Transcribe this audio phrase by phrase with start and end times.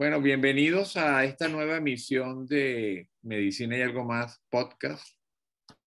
[0.00, 5.14] Bueno, bienvenidos a esta nueva emisión de Medicina y algo más podcast.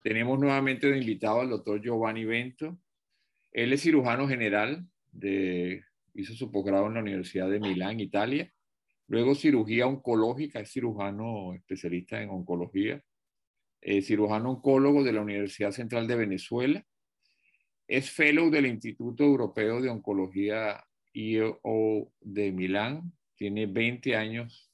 [0.02, 2.78] Tenemos nuevamente de invitado al doctor Giovanni Bento.
[3.52, 8.50] Él es cirujano general, de, hizo su posgrado en la Universidad de Milán, Italia.
[9.08, 13.04] Luego cirugía oncológica, es cirujano especialista en oncología.
[13.82, 16.82] cirujano oncólogo de la Universidad Central de Venezuela.
[17.86, 20.82] Es fellow del Instituto Europeo de Oncología
[21.12, 23.12] IO de Milán.
[23.38, 24.68] Tiene 20 años,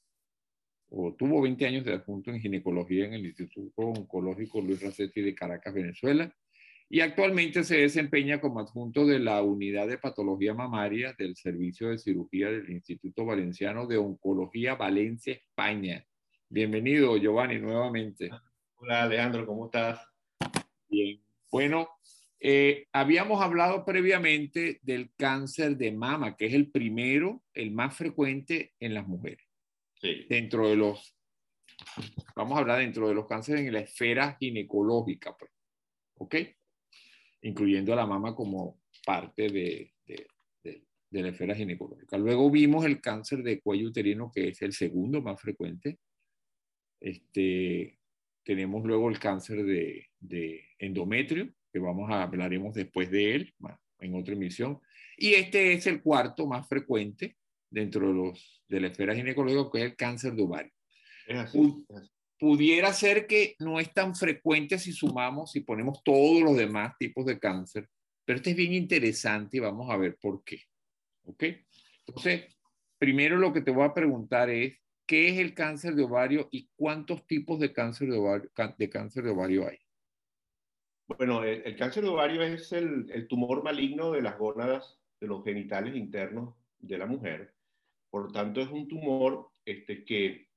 [0.89, 5.35] o tuvo 20 años de adjunto en ginecología en el Instituto Oncológico Luis Racetti de
[5.35, 6.35] Caracas, Venezuela.
[6.89, 11.99] Y actualmente se desempeña como adjunto de la Unidad de Patología Mamaria del Servicio de
[11.99, 16.03] Cirugía del Instituto Valenciano de Oncología Valencia, España.
[16.49, 18.31] Bienvenido, Giovanni, nuevamente.
[18.77, 19.99] Hola, Alejandro, ¿cómo estás?
[20.89, 21.21] Bien.
[21.51, 21.87] Bueno,
[22.47, 28.73] eh, habíamos hablado previamente del cáncer de mama, que es el primero, el más frecuente
[28.79, 29.43] en las mujeres.
[29.99, 30.27] Sí.
[30.29, 31.17] Dentro de los,
[32.35, 35.49] vamos a hablar dentro de los cánceres en la esfera ginecológica, pues.
[36.19, 36.35] ¿ok?
[37.41, 40.27] Incluyendo a la mama como parte de, de,
[41.09, 42.15] de la esfera ginecológica.
[42.19, 45.97] Luego vimos el cáncer de cuello uterino, que es el segundo más frecuente.
[47.01, 47.97] Este,
[48.43, 53.53] tenemos luego el cáncer de, de endometrio, que vamos a hablaremos después de él
[53.99, 54.79] en otra emisión.
[55.17, 57.35] Y este es el cuarto más frecuente
[57.69, 60.71] dentro de, los, de la esfera ginecológica, que es el cáncer de ovario.
[62.39, 67.25] Pudiera ser que no es tan frecuente si sumamos, si ponemos todos los demás tipos
[67.25, 67.89] de cáncer,
[68.23, 70.61] pero este es bien interesante y vamos a ver por qué.
[71.25, 71.43] ¿Ok?
[72.07, 72.55] Entonces,
[72.97, 76.69] primero lo que te voy a preguntar es, ¿qué es el cáncer de ovario y
[76.77, 79.84] cuántos tipos de cáncer de ovario, de cáncer de ovario hay?
[81.07, 85.95] Bueno, el, cáncer de ovario es el, tumor maligno de las gónadas de los genitales
[85.95, 87.53] internos de la mujer.
[88.09, 90.47] Por lo tanto, es un tumor este, que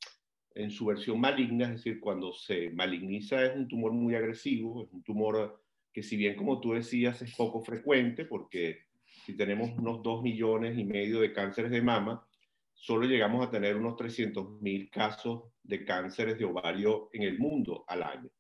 [0.55, 4.93] en su versión maligna, es decir, cuando se maligniza, es un tumor muy agresivo, es
[4.93, 10.03] un tumor que si bien, como tú decías, es poco frecuente, porque si tenemos unos
[10.03, 12.27] 2 millones y medio de cánceres de mama,
[12.73, 17.85] solo llegamos a tener unos 300 mil casos de cánceres de ovario en el mundo
[17.87, 18.31] al año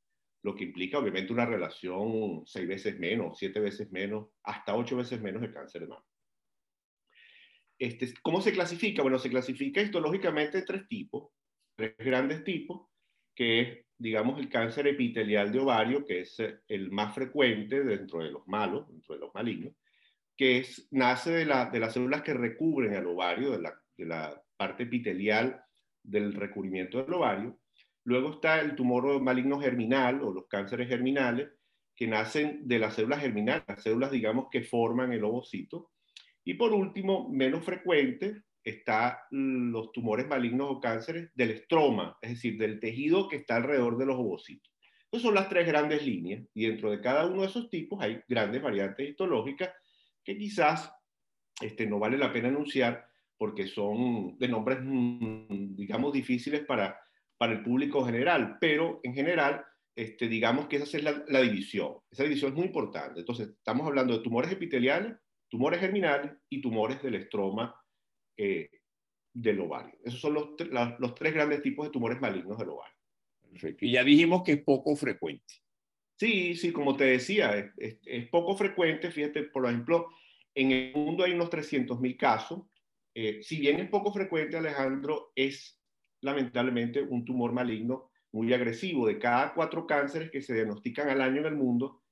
[0.48, 5.20] lo que implica obviamente una relación seis veces menos, siete veces menos, hasta ocho veces
[5.20, 6.04] menos de cáncer de mama.
[7.78, 9.02] Este, ¿Cómo se clasifica?
[9.02, 11.30] Bueno, se clasifica histológicamente en tres tipos,
[11.76, 12.88] tres grandes tipos,
[13.34, 18.30] que es, digamos, el cáncer epitelial de ovario, que es el más frecuente dentro de
[18.30, 19.74] los malos, dentro de los malignos,
[20.34, 24.06] que es, nace de, la, de las células que recubren el ovario, de la, de
[24.06, 25.62] la parte epitelial
[26.02, 27.60] del recubrimiento del ovario,
[28.08, 31.50] Luego está el tumor maligno germinal o los cánceres germinales,
[31.94, 35.90] que nacen de las células germinales, las células, digamos, que forman el ovocito.
[36.42, 42.56] Y por último, menos frecuente, está los tumores malignos o cánceres del estroma, es decir,
[42.56, 44.72] del tejido que está alrededor de los ovocitos.
[45.12, 48.22] Esas son las tres grandes líneas y dentro de cada uno de esos tipos hay
[48.26, 49.70] grandes variantes histológicas
[50.24, 50.90] que quizás
[51.60, 56.98] este, no vale la pena anunciar porque son de nombres, mm, digamos, difíciles para,
[57.38, 59.64] para el público general, pero en general,
[59.96, 61.98] este, digamos que esa es la, división.
[62.10, 63.20] Esa división es muy importante.
[63.20, 65.16] Entonces, estamos hablando de tumores epiteliales,
[65.48, 67.74] tumores germinales y tumores del estroma
[68.36, 68.68] eh,
[69.32, 69.98] del ovario.
[70.04, 70.50] Esos son los,
[70.98, 72.96] los tres grandes tipos de tumores malignos del ovario.
[73.50, 73.84] Perfecto.
[73.84, 75.54] Y ya dijimos que es poco frecuente.
[76.18, 79.10] Sí, sí, como te decía, es, es, poco frecuente.
[79.10, 80.08] Fíjate, por ejemplo,
[80.54, 82.62] en el mundo hay unos 300.000 casos.
[83.14, 85.77] Eh, si bien es poco frecuente, Alejandro, es
[86.20, 89.06] lamentablemente un tumor maligno muy agresivo.
[89.06, 92.02] De cada cuatro cánceres que se diagnostican al año en el mundo,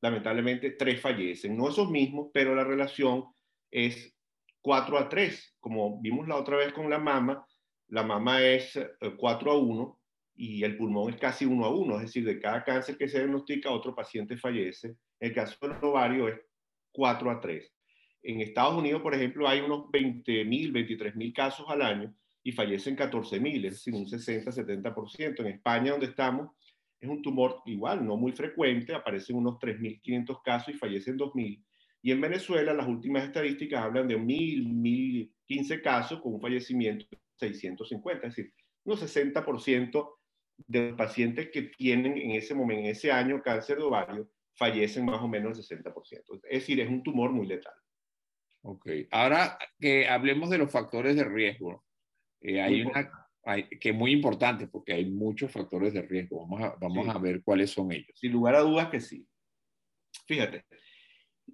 [0.00, 1.56] lamentablemente tres fallecen.
[1.56, 3.24] No esos mismos, pero la relación
[3.70, 4.14] es
[4.62, 5.56] 4 a 3.
[5.60, 7.46] Como vimos la otra vez con la mama,
[7.88, 8.78] la mama es
[9.18, 10.00] 4 eh, a 1
[10.36, 11.96] y el pulmón es casi 1 a 1.
[11.96, 14.88] Es decir, de cada cáncer que se diagnostica, otro paciente fallece.
[15.20, 16.40] En el caso del ovario es
[16.92, 17.72] 4 a 3.
[18.22, 22.14] En Estados Unidos, por ejemplo, hay unos 20.000, 23.000 casos al año
[22.48, 25.40] y fallecen 14.000, es decir, un 60-70%.
[25.40, 26.50] En España, donde estamos,
[26.98, 31.62] es un tumor igual, no muy frecuente, aparecen unos 3.500 casos y fallecen 2.000.
[32.00, 34.66] Y en Venezuela, las últimas estadísticas hablan de 1.000,
[35.46, 37.18] 1.015 casos con un fallecimiento de
[37.48, 38.54] 650, es decir,
[38.84, 40.08] unos 60%
[40.66, 45.04] de los pacientes que tienen en ese momento, en ese año, cáncer de ovario, fallecen
[45.04, 46.40] más o menos el 60%.
[46.44, 47.74] Es decir, es un tumor muy letal.
[48.62, 51.84] Ok, ahora que hablemos de los factores de riesgo.
[52.40, 53.10] Eh, hay una
[53.80, 56.46] que es muy importante porque hay muchos factores de riesgo.
[56.46, 58.10] Vamos, a, vamos a ver cuáles son ellos.
[58.14, 59.26] Sin lugar a dudas que sí.
[60.26, 60.64] Fíjate,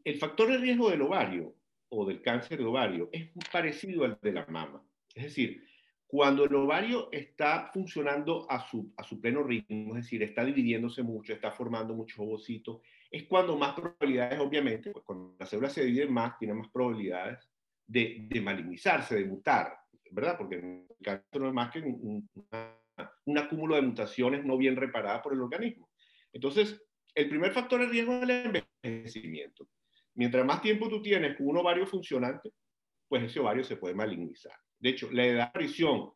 [0.03, 1.55] el factor de riesgo del ovario
[1.91, 4.85] o del cáncer de ovario es parecido al de la mama.
[5.15, 5.63] Es decir,
[6.07, 11.03] cuando el ovario está funcionando a su, a su pleno ritmo, es decir, está dividiéndose
[11.03, 12.81] mucho, está formando muchos ovocitos,
[13.11, 17.49] es cuando más probabilidades, obviamente, pues cuando las células se dividen más, tiene más probabilidades
[17.87, 19.77] de, de malignizarse, de mutar,
[20.15, 20.37] ¿verdad?
[20.39, 22.29] Porque el cáncer no es más que un,
[23.27, 25.91] un acúmulo de mutaciones no bien reparadas por el organismo.
[26.33, 26.81] Entonces,
[27.15, 29.69] el primer factor de riesgo es el envejecimiento.
[30.15, 32.53] Mientras más tiempo tú tienes con un ovario funcionante,
[33.09, 34.55] pues ese ovario se puede malignizar.
[34.79, 36.11] De hecho, la edad de aparición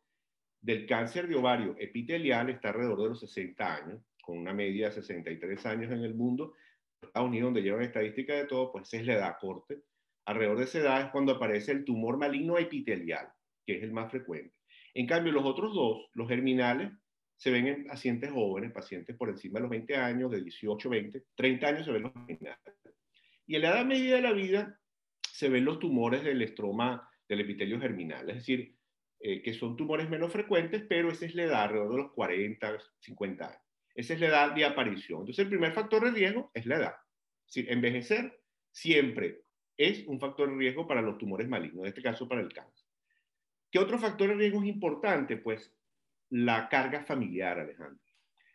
[0.61, 4.95] del cáncer de ovario epitelial está alrededor de los 60 años, con una media de
[4.95, 6.53] 63 años en el mundo.
[7.01, 9.81] Estados Unidos, donde llevan estadística de todo, pues es la edad corte.
[10.25, 13.31] Alrededor de esa edad es cuando aparece el tumor maligno epitelial,
[13.69, 14.55] que es el más frecuente.
[14.95, 16.91] En cambio, los otros dos, los germinales,
[17.37, 21.23] se ven en pacientes jóvenes, pacientes por encima de los 20 años, de 18, 20,
[21.35, 22.59] 30 años se ven los germinales.
[23.45, 24.79] Y en la edad media de la vida
[25.21, 28.75] se ven los tumores del estroma del epitelio germinal, es decir,
[29.19, 32.77] eh, que son tumores menos frecuentes, pero esa es la edad, alrededor de los 40,
[32.99, 33.61] 50 años.
[33.93, 35.19] Esa es la edad de aparición.
[35.19, 36.95] Entonces, el primer factor de riesgo es la edad.
[37.45, 38.39] Es decir, envejecer
[38.71, 39.43] siempre
[39.77, 42.78] es un factor de riesgo para los tumores malignos, en este caso para el cáncer.
[43.71, 45.37] ¿Qué otro factor de riesgo es importante?
[45.37, 45.73] Pues
[46.29, 48.03] la carga familiar, Alejandro.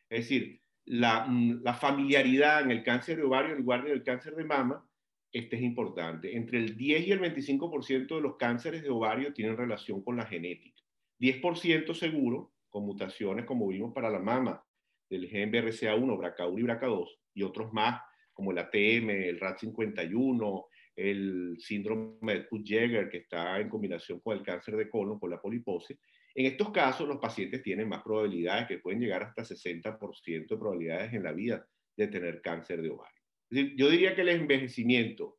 [0.09, 4.87] Es decir, Mm, la, familiaridad en el cáncer de ovario, en el cáncer de mama,
[5.33, 6.37] este es importante.
[6.37, 10.27] Entre el 10 y el 25% de los cánceres de ovario tienen relación con la
[10.27, 10.81] genética.
[11.19, 14.65] 10% seguro, con mutaciones como vimos para la mama,
[15.09, 18.01] del gen BRCA1, BRCA1 y BRCA2, y otros más,
[18.33, 24.45] como el ATM, el RAT51, el síndrome de Kut-Jäger, que está en combinación con el
[24.45, 25.99] cáncer de colon, con la poliposis,
[26.35, 31.13] en estos casos, los pacientes tienen más probabilidades, que pueden llegar hasta 60% de probabilidades
[31.13, 31.65] en la vida
[31.97, 33.15] de tener cáncer de ovario.
[33.51, 35.39] yo diría que el envejecimiento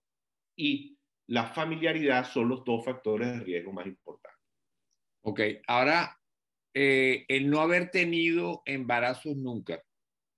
[0.55, 0.97] y
[1.27, 4.41] la familiaridad son los dos factores de riesgo más importantes.
[5.23, 6.17] Ok, ahora,
[6.73, 9.81] eh, el no haber tenido embarazos nunca,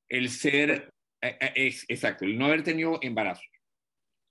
[0.10, 0.92] el ser,
[1.22, 3.46] eh, eh, exacto, el no haber tenido embarazos.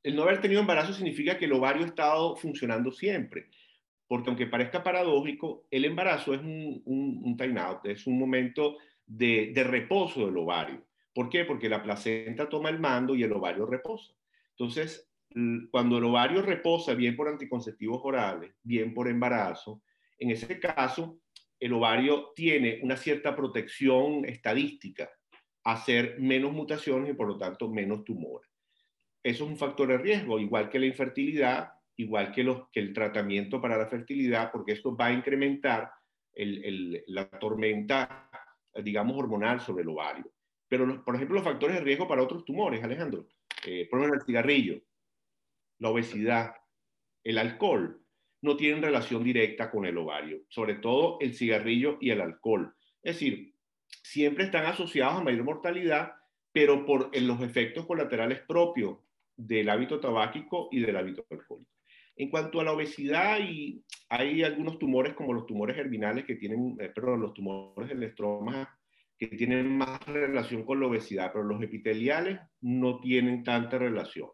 [0.07, 3.49] El no haber tenido embarazo significa que el ovario ha estado funcionando siempre
[4.09, 9.53] porque aunque parezca paradójico, el embarazo es un, un, time out, es un momento de,
[9.53, 10.87] de, reposo del ovario.
[11.13, 11.45] ¿Por qué?
[11.45, 14.15] Porque la placenta toma el mando y el ovario reposa.
[14.51, 15.11] Entonces,
[15.71, 19.83] cuando el ovario reposa, bien por anticonceptivos orales, bien por embarazo,
[20.19, 21.19] en ese caso,
[21.59, 25.11] el ovario tiene una cierta protección estadística,
[25.65, 28.56] hacer menos mutaciones y por lo tanto menos tumores.
[29.27, 32.93] Eso es un factor de riesgo, igual que la infertilidad igual que, los, que el
[32.93, 35.91] tratamiento para la fertilidad, porque esto va a incrementar
[36.35, 38.31] la tormenta,
[38.85, 40.31] digamos, hormonal sobre el ovario.
[40.69, 43.27] Pero, por ejemplo, los factores de riesgo para otros tumores, Alejandro,
[43.65, 44.83] eh, por ejemplo, el cigarrillo,
[45.79, 46.55] la obesidad,
[47.25, 48.01] el alcohol,
[48.43, 52.77] no tienen relación directa con el ovario, sobre todo el cigarrillo y el alcohol.
[53.03, 53.55] Es decir,
[54.03, 56.13] siempre están asociados a mayor mortalidad,
[56.53, 58.99] pero por los efectos colaterales propios
[59.37, 61.71] del hábito tabáquico y del hábito alcohólico.
[62.17, 66.77] En cuanto a la obesidad, y hay algunos tumores como los tumores germinales que tienen,
[66.81, 68.79] eh, perdón, los tumores del estroma
[69.19, 74.29] que tienen más relación con la obesidad, pero los epiteliales no tienen tanta relación.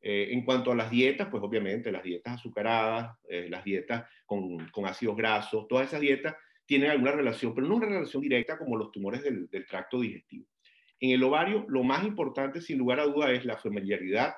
[0.00, 4.68] Eh, en cuanto a las dietas, pues obviamente las dietas azucaradas, eh, las dietas con,
[4.68, 8.76] con, ácidos grasos, todas esas dietas tienen alguna relación, pero no una relación directa como
[8.76, 10.46] los tumores del, del tracto digestivo.
[11.00, 14.34] En el ovario, lo más importante, sin lugar a duda, es la familiaridad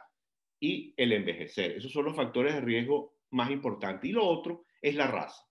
[0.60, 1.72] y el envejecer.
[1.72, 4.10] Esos son los factores de riesgo más importantes.
[4.10, 5.42] Y lo otro es la raza.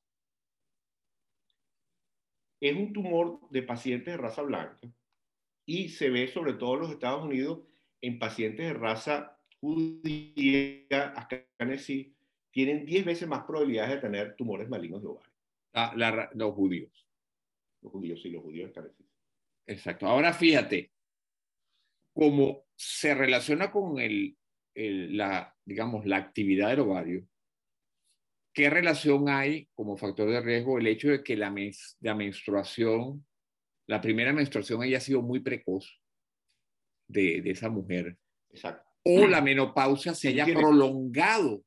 [2.61, 4.79] Es un tumor de pacientes de raza blanca
[5.65, 7.59] y se ve sobre todo en los Estados Unidos
[8.01, 12.15] en pacientes de raza judía, ascanesi,
[12.51, 15.31] tienen 10 veces más probabilidades de tener tumores malignos de ovario.
[15.73, 17.07] Ah, los judíos.
[17.81, 19.05] Los judíos, sí, los judíos ascanesi.
[19.67, 20.07] Exacto.
[20.07, 20.91] Ahora fíjate,
[22.19, 24.35] cómo se relaciona con el
[24.75, 27.27] la, digamos, la actividad del ovario,
[28.53, 31.53] ¿qué relación hay como factor de riesgo el hecho de que la,
[31.99, 33.25] la menstruación,
[33.87, 36.01] la primera menstruación haya sido muy precoz
[37.07, 38.17] de, de esa mujer?
[38.49, 38.89] Exacto.
[39.03, 41.63] O la menopausia se haya prolongado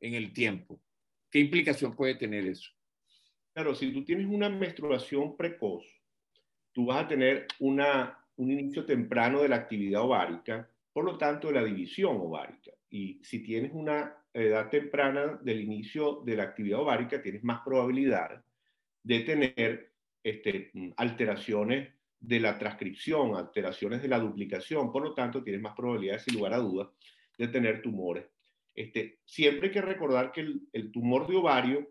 [0.00, 0.80] en el tiempo.
[1.30, 2.70] ¿Qué implicación puede tener eso?
[3.52, 5.84] Claro, si tú tienes una menstruación precoz,
[6.72, 11.52] tú vas a tener una, un inicio temprano de la actividad ovárica por lo tanto,
[11.52, 12.72] la división ovárica.
[12.90, 18.44] Y si tienes una edad temprana del inicio de la actividad ovárica, tienes más probabilidad
[19.02, 19.92] de tener
[20.22, 26.24] este, alteraciones de la transcripción, alteraciones de la duplicación, por lo tanto, tienes más probabilidades,
[26.24, 26.88] sin lugar a dudas,
[27.38, 28.26] de tener tumores.
[28.74, 30.40] este, siempre hay que recordar que
[30.72, 31.88] el, tumor de ovario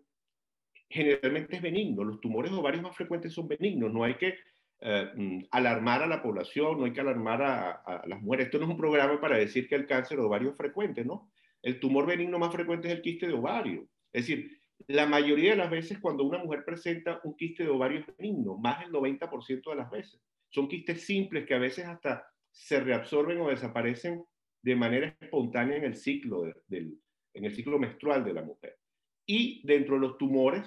[0.88, 2.04] generalmente es benigno.
[2.04, 3.92] Los tumores de ovario más frecuentes son benignos.
[3.92, 4.34] No hay que
[4.82, 8.46] eh, mm, alarmar a la población, no hay que alarmar a, las mujeres.
[8.46, 11.30] Esto no es un programa para decir que el cáncer de ovario es frecuente, ¿no?
[11.62, 13.86] El tumor benigno más frecuente es el quiste de ovario.
[14.12, 18.04] Es decir, la mayoría de las veces cuando una mujer presenta un quiste de ovario
[18.16, 20.20] benigno, más del 90% de las veces.
[20.48, 24.24] Son quistes simples que a veces hasta se reabsorben o desaparecen
[24.62, 26.98] de manera espontánea en el ciclo, del,
[27.34, 28.78] en el ciclo menstrual de la mujer.
[29.26, 30.64] Y dentro de los tumores,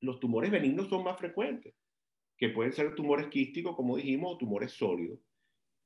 [0.00, 1.74] los tumores benignos son más frecuentes,
[2.40, 5.20] que pueden ser tumores quísticos, como dijimos, o tumores sólidos.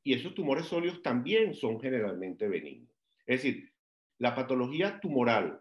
[0.04, 2.94] Y esos tumores sólidos también son generalmente benignos.
[3.26, 3.72] Es decir,
[4.18, 5.60] la patología tumoral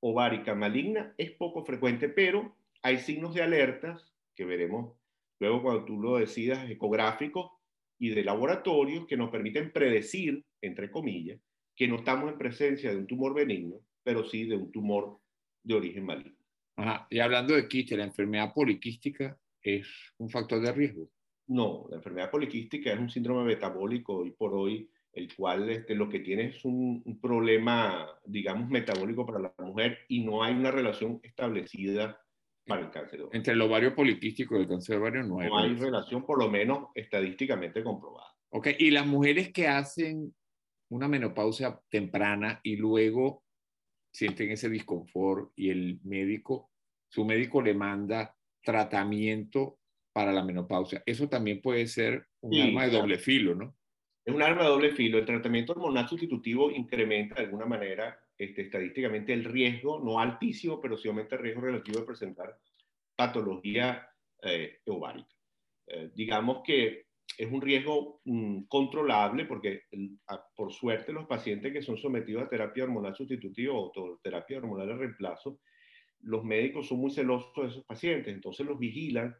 [0.00, 4.94] ovárica maligna es poco frecuente, pero hay signos de alertas que veremos
[5.40, 7.50] luego cuando tú lo decidas ecográficos
[7.98, 11.40] y de laboratorios que nos permiten predecir, entre comillas,
[11.74, 15.18] que no estamos en presencia de un tumor benigno, pero sí de un tumor
[15.62, 16.36] de origen maligno.
[16.76, 17.06] Ajá.
[17.08, 19.88] Y hablando de quiste, ¿la enfermedad poliquística es
[20.18, 21.10] un factor de riesgo?
[21.48, 26.08] No, la enfermedad poliquística es un síndrome metabólico hoy por hoy el cual este, lo
[26.08, 31.20] que tiene es un, problema, digamos, metabólico para la mujer y no hay una relación
[31.22, 32.20] establecida
[32.66, 33.20] para el cáncer.
[33.32, 36.38] Entre el ovario poliquístico y el cáncer de ovario no hay, no hay relación, por
[36.38, 38.28] lo menos estadísticamente comprobada.
[38.50, 40.34] Ok, y las mujeres que hacen
[40.90, 43.44] una menopausia temprana y luego
[44.12, 46.70] sienten ese disconfort y el médico,
[47.08, 49.78] su médico le manda tratamiento
[50.12, 51.02] para la menopausia.
[51.06, 53.76] Eso también puede ser un arma de doble filo, ¿no?
[54.24, 55.18] Es un arma de doble filo.
[55.18, 60.96] El tratamiento hormonal sustitutivo incrementa de alguna manera este, estadísticamente el riesgo, no altísimo, pero
[60.96, 62.58] sí aumenta el riesgo relativo de presentar
[63.16, 64.08] patología
[64.42, 65.34] eh, ovárica.
[65.86, 69.82] Eh, digamos que es un riesgo mm, controlable porque,
[70.54, 74.96] por suerte, los pacientes que son sometidos a terapia hormonal sustitutiva o terapia hormonal de
[74.96, 75.60] reemplazo,
[76.22, 79.36] los médicos son muy celosos de esos pacientes, entonces los vigilan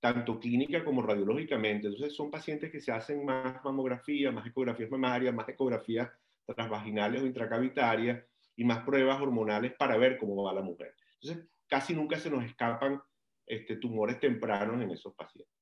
[0.00, 1.88] tanto clínica como radiológicamente.
[1.88, 6.10] Entonces son pacientes que se hacen más mamografía, más ecografías mamarias, más ecografías
[6.46, 8.24] transvaginales o intracavitarias
[8.56, 10.94] y más pruebas hormonales para ver cómo va la mujer.
[11.20, 13.00] Entonces casi nunca se nos escapan
[13.46, 15.54] este, tumores tempranos en esos pacientes.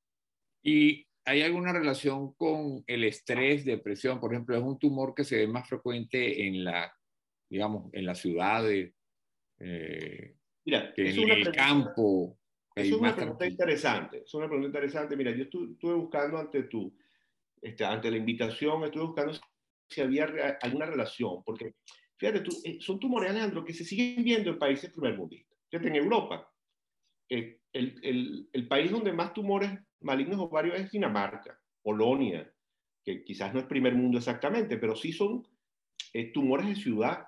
[0.62, 4.18] ¿Y hay alguna relación con el estrés, depresión?
[4.20, 6.92] Por ejemplo, es un tumor que se ve más frecuente en la,
[7.50, 8.94] digamos, en las ciudades,
[9.58, 10.37] eh,
[10.68, 12.38] Mira, que en el campo.
[12.74, 15.16] Es una pregunta interesante, es una pregunta interesante.
[15.16, 16.94] Mira, yo estuve, buscando ante tu,
[17.62, 19.32] este, ante la invitación, estuve buscando
[19.88, 20.26] si había
[20.60, 21.76] alguna relación, porque
[22.18, 25.58] fíjate, tú, eh, son tumores, Alejandro, que se siguen viendo en países primermundistas.
[25.70, 26.52] Fíjate, en Europa,
[27.30, 32.52] eh, el, el, el, país donde más tumores malignos ovarios es Dinamarca, Polonia,
[33.02, 35.48] que quizás no es primer mundo exactamente, pero sí son
[36.12, 37.27] eh, tumores de ciudad,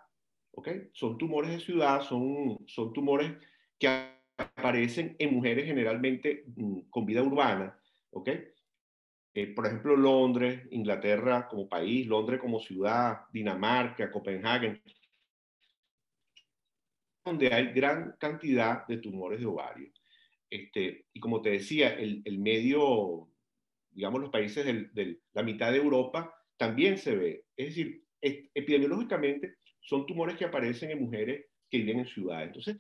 [0.53, 0.69] ¿ok?
[0.93, 3.33] Son tumores de ciudad, son, son tumores
[3.79, 3.89] que
[4.37, 7.79] aparecen en mujeres generalmente mm, con vida urbana,
[8.11, 8.29] ¿ok?
[9.33, 14.83] Eh, por ejemplo, Londres, Inglaterra como país, Londres como ciudad, Dinamarca, Copenhague,
[17.25, 19.93] donde hay gran cantidad de tumores de ovario.
[20.49, 23.29] Este, y como te decía, el, el medio,
[23.93, 27.45] digamos, los países de la mitad de Europa también se ve.
[27.57, 29.57] Es decir, epidemiológicamente
[29.91, 32.47] son tumores que aparecen en mujeres que viven en ciudades.
[32.47, 32.77] Entonces,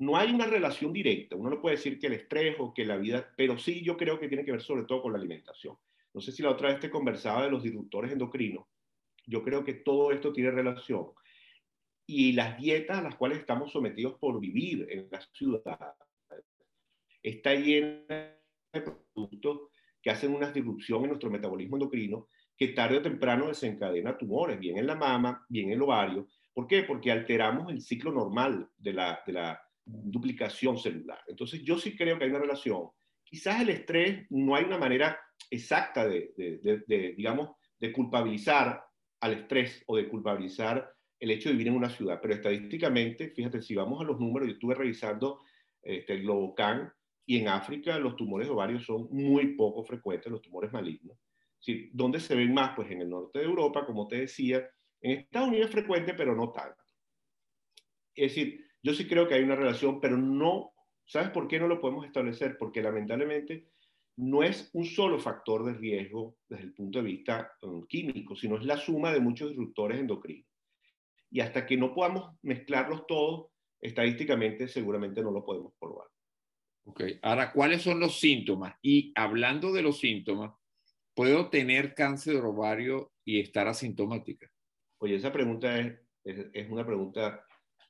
[0.00, 1.36] no hay una relación directa.
[1.36, 4.18] Uno no puede decir que el estrés o que la vida, pero sí yo creo
[4.18, 5.76] que tiene que ver sobre todo con la alimentación.
[6.12, 8.66] No sé si la otra vez te conversaba de los disruptores endocrinos.
[9.24, 11.06] Yo creo que todo esto tiene relación.
[12.08, 15.94] Y las dietas a las cuales estamos sometidos por vivir en la ciudad
[17.22, 18.36] está llena
[18.72, 18.80] de
[19.14, 19.68] productos
[20.02, 24.76] que hacen una disrupción en nuestro metabolismo endocrino que tarde o temprano desencadena tumores, bien
[24.76, 26.26] en la mama, bien en el ovario.
[26.58, 26.82] ¿Por qué?
[26.82, 31.20] Porque alteramos el ciclo normal de la, de la duplicación celular.
[31.28, 32.88] Entonces yo sí creo que hay una relación.
[33.22, 38.82] Quizás el estrés no hay una manera exacta de, de, digamos, de culpabilizar
[39.20, 43.62] al estrés o de culpabilizar el hecho de vivir en una ciudad, pero estadísticamente, fíjate,
[43.62, 45.38] si vamos a los números, yo estuve revisando
[45.80, 46.92] este, el Globocan
[47.24, 51.16] y en África los tumores ovarios son muy poco frecuentes, los tumores malignos.
[51.60, 52.72] Sí, ¿Dónde se ven más?
[52.74, 54.68] Pues en el norte de Europa, como te decía,
[55.00, 56.82] en Estados Unidos es frecuente, pero no tanto.
[58.14, 60.72] Es decir, yo sí creo que hay una relación, pero no,
[61.06, 62.56] ¿sabes por qué no lo podemos establecer?
[62.58, 63.68] Porque lamentablemente
[64.16, 68.56] no es un solo factor de riesgo desde el punto de vista um, químico, sino
[68.56, 70.48] es la suma de muchos disruptores endocrinos.
[71.30, 73.50] Y hasta que no podamos mezclarlos todos,
[73.80, 76.08] estadísticamente seguramente no lo podemos probar.
[76.84, 78.74] Ok, ahora, ¿cuáles son los síntomas?
[78.82, 80.52] Y hablando de los síntomas,
[81.14, 84.50] ¿puedo tener cáncer de ovario y estar asintomática?
[84.98, 85.78] Oye, esa pregunta
[86.24, 87.44] es una pregunta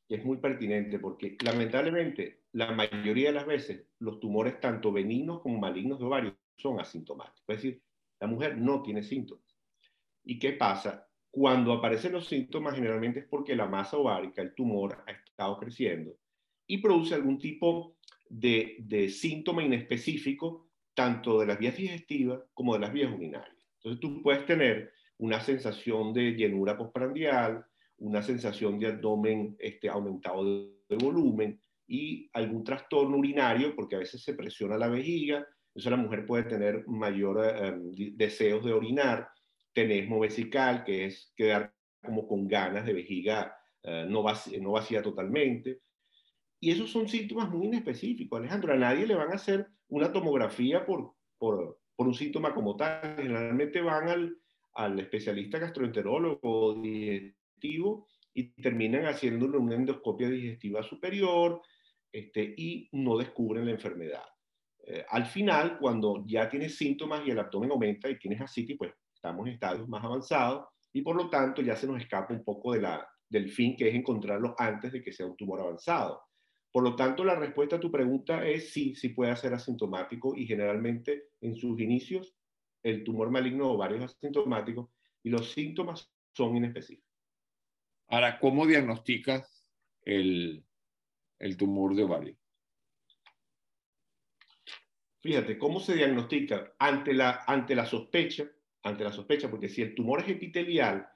[0.09, 5.43] que es muy pertinente porque lamentablemente la mayoría de las veces los tumores tanto benignos
[5.43, 7.45] como malignos de ovario son asintomáticos.
[7.47, 7.83] Es decir,
[8.19, 9.45] la mujer no tiene síntomas.
[10.25, 11.07] ¿Y qué pasa?
[11.31, 16.17] Cuando aparecen los síntomas generalmente es porque la masa ovárica, el tumor, ha estado creciendo
[16.67, 17.97] y produce algún tipo
[18.31, 23.57] de, de síntoma inespecífico tanto de las vías digestivas como de las vías urinarias.
[23.77, 27.65] Entonces tú puedes tener una sensación de llenura postprandial,
[27.99, 34.23] una sensación de abdomen este, aumentado de, volumen y algún trastorno urinario, porque a veces
[34.23, 37.75] se presiona la vejiga, entonces la mujer puede tener mayor eh,
[38.15, 39.29] deseos de orinar,
[39.73, 45.03] tenesmo vesical, que es quedar como con ganas de vejiga eh, no, vacía, no vacía
[45.03, 45.81] totalmente.
[46.61, 48.73] Y esos son síntomas muy inespecíficos, Alejandro.
[48.73, 53.17] A nadie le van a hacer una tomografía por, por, por un síntoma como tal.
[53.17, 54.37] Generalmente van al,
[54.79, 61.61] al especialista gastroenterólogo digestivo y terminan haciéndole una endoscopia digestiva superior
[62.13, 64.23] este, y no descubren la enfermedad.
[64.87, 68.93] Eh, al final, cuando ya tienes síntomas y el abdomen aumenta y tienes ascitis, pues
[69.13, 72.73] estamos en estadios más avanzados y por lo tanto ya se nos escapa un poco
[72.73, 76.23] del fin que es encontrarlo antes de que sea un tumor avanzado.
[76.71, 80.47] Por lo tanto, la respuesta a tu pregunta es sí, sí puede ser asintomático y
[80.47, 82.38] generalmente en sus inicios
[82.83, 84.93] el tumor maligno ovario es asintomático
[85.23, 87.09] y los síntomas son inespecíficos.
[88.09, 89.67] Ahora, ¿cómo diagnosticas
[90.03, 90.65] el,
[91.39, 92.37] el tumor de ovario?
[95.21, 96.75] Fíjate, ¿cómo se diagnostica?
[96.79, 98.49] Ante la, ante la sospecha,
[98.83, 101.09] ante la sospecha, porque si el tumor es epitelial,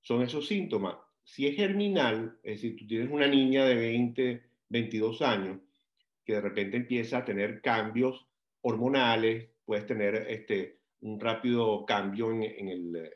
[0.00, 0.96] son esos síntomas.
[1.22, 5.60] Si es germinal, es decir, tú tienes una niña de 20, 22 años
[6.24, 8.26] que de repente empieza a tener cambios
[8.62, 13.12] hormonales, puedes tener este, un rápido cambio en, el, eh,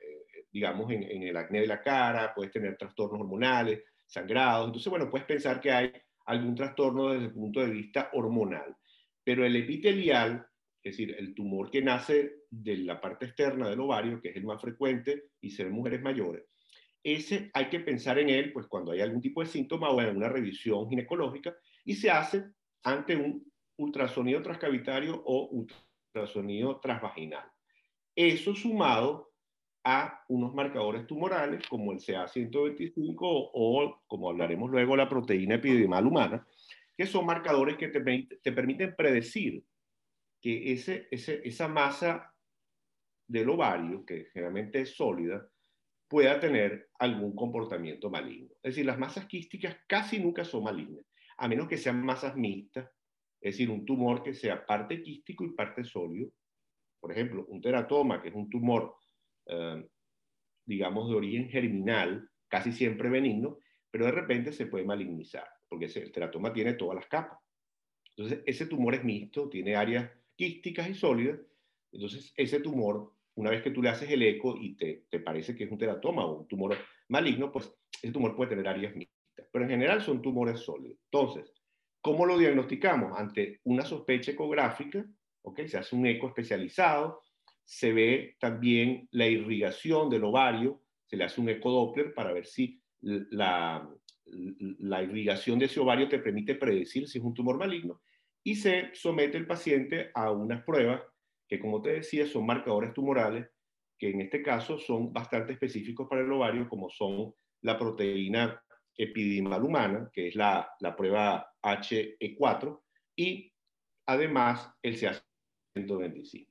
[0.50, 4.66] digamos, en, el acné de la cara, puedes tener trastornos hormonales, sangrados.
[4.66, 5.92] Entonces, bueno, puedes pensar que hay
[6.26, 8.74] algún trastorno desde el punto de vista hormonal.
[9.22, 10.46] Pero el epitelial,
[10.82, 14.44] es decir, el tumor que nace de la parte externa del ovario, que es el
[14.44, 16.44] más frecuente y se ve en mujeres mayores,
[17.02, 20.08] ese hay que pensar en él, pues cuando hay algún tipo de síntoma o en
[20.08, 22.44] alguna revisión ginecológica, y se hace
[22.82, 23.44] ante un
[23.76, 27.44] ultrasonido transcavitario o ultrasonido transvaginal.
[28.16, 29.32] Eso sumado
[29.84, 36.46] a unos marcadores tumorales como el CA125 o, como hablaremos luego, la proteína epidermal humana,
[36.96, 39.62] que son marcadores que te, te permiten predecir
[40.40, 42.34] que ese, ese, esa masa
[43.26, 45.46] del ovario, que generalmente es sólida,
[46.08, 48.50] pueda tener algún comportamiento maligno.
[48.62, 51.04] Es decir, las masas quísticas casi nunca son malignas,
[51.38, 52.88] a menos que sean masas mixtas,
[53.40, 56.30] es decir, un tumor que sea parte quístico y parte sólido,
[57.04, 58.94] por ejemplo, un teratoma, que es un tumor,
[59.44, 59.86] eh,
[60.64, 63.58] digamos, de origen germinal, casi siempre benigno,
[63.90, 67.38] pero de repente se puede malignizar, porque el teratoma tiene todas las capas.
[68.08, 71.38] Entonces, ese tumor es mixto, tiene áreas quísticas y sólidas,
[71.92, 75.54] entonces ese tumor, una vez que tú le haces el eco y te, te parece
[75.54, 76.74] que es un teratoma o un tumor
[77.08, 80.96] maligno, pues ese tumor puede tener áreas mixtas, pero en general son tumores sólidos.
[81.12, 81.52] Entonces,
[82.00, 83.12] ¿cómo lo diagnosticamos?
[83.18, 85.04] Ante una sospecha ecográfica,
[85.68, 87.22] se hace un eco especializado,
[87.64, 92.46] se ve también la irrigación del ovario, se le hace un eco Doppler para ver
[92.46, 93.88] si la,
[94.26, 98.02] la irrigación de ese ovario te permite predecir si es un tumor maligno.
[98.42, 101.02] Y se somete el paciente a unas pruebas
[101.48, 103.48] que, como te decía, son marcadores tumorales
[103.98, 108.60] que en este caso son bastante específicos para el ovario, como son la proteína
[108.96, 112.82] epidimal humana, que es la, la prueba HE4,
[113.16, 113.52] y
[114.06, 115.12] además el CA
[115.74, 116.50] 125.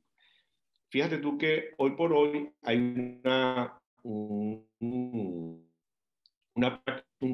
[0.89, 4.67] Fíjate tú que hoy por hoy hay una, un,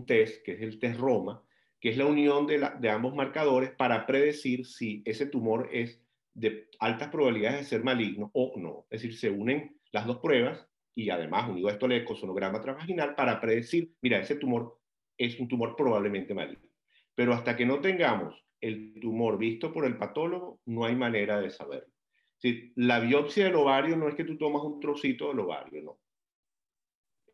[0.05, 1.43] test, que es el test Roma,
[1.79, 6.01] que es la unión de, de ambos marcadores para predecir si ese tumor es
[6.33, 8.85] de altas probabilidades de ser maligno o no.
[8.89, 13.15] Es decir, se unen las dos pruebas y además unido a esto el ecosonograma transvaginal
[13.15, 14.79] para predecir, mira, ese tumor
[15.17, 16.69] es un tumor probablemente maligno.
[17.15, 21.49] Pero hasta que no tengamos el tumor visto por el patólogo, no hay manera de
[21.49, 21.93] saberlo.
[22.37, 25.99] Si la biopsia del ovario no es que tú tomas un trocito del ovario, no.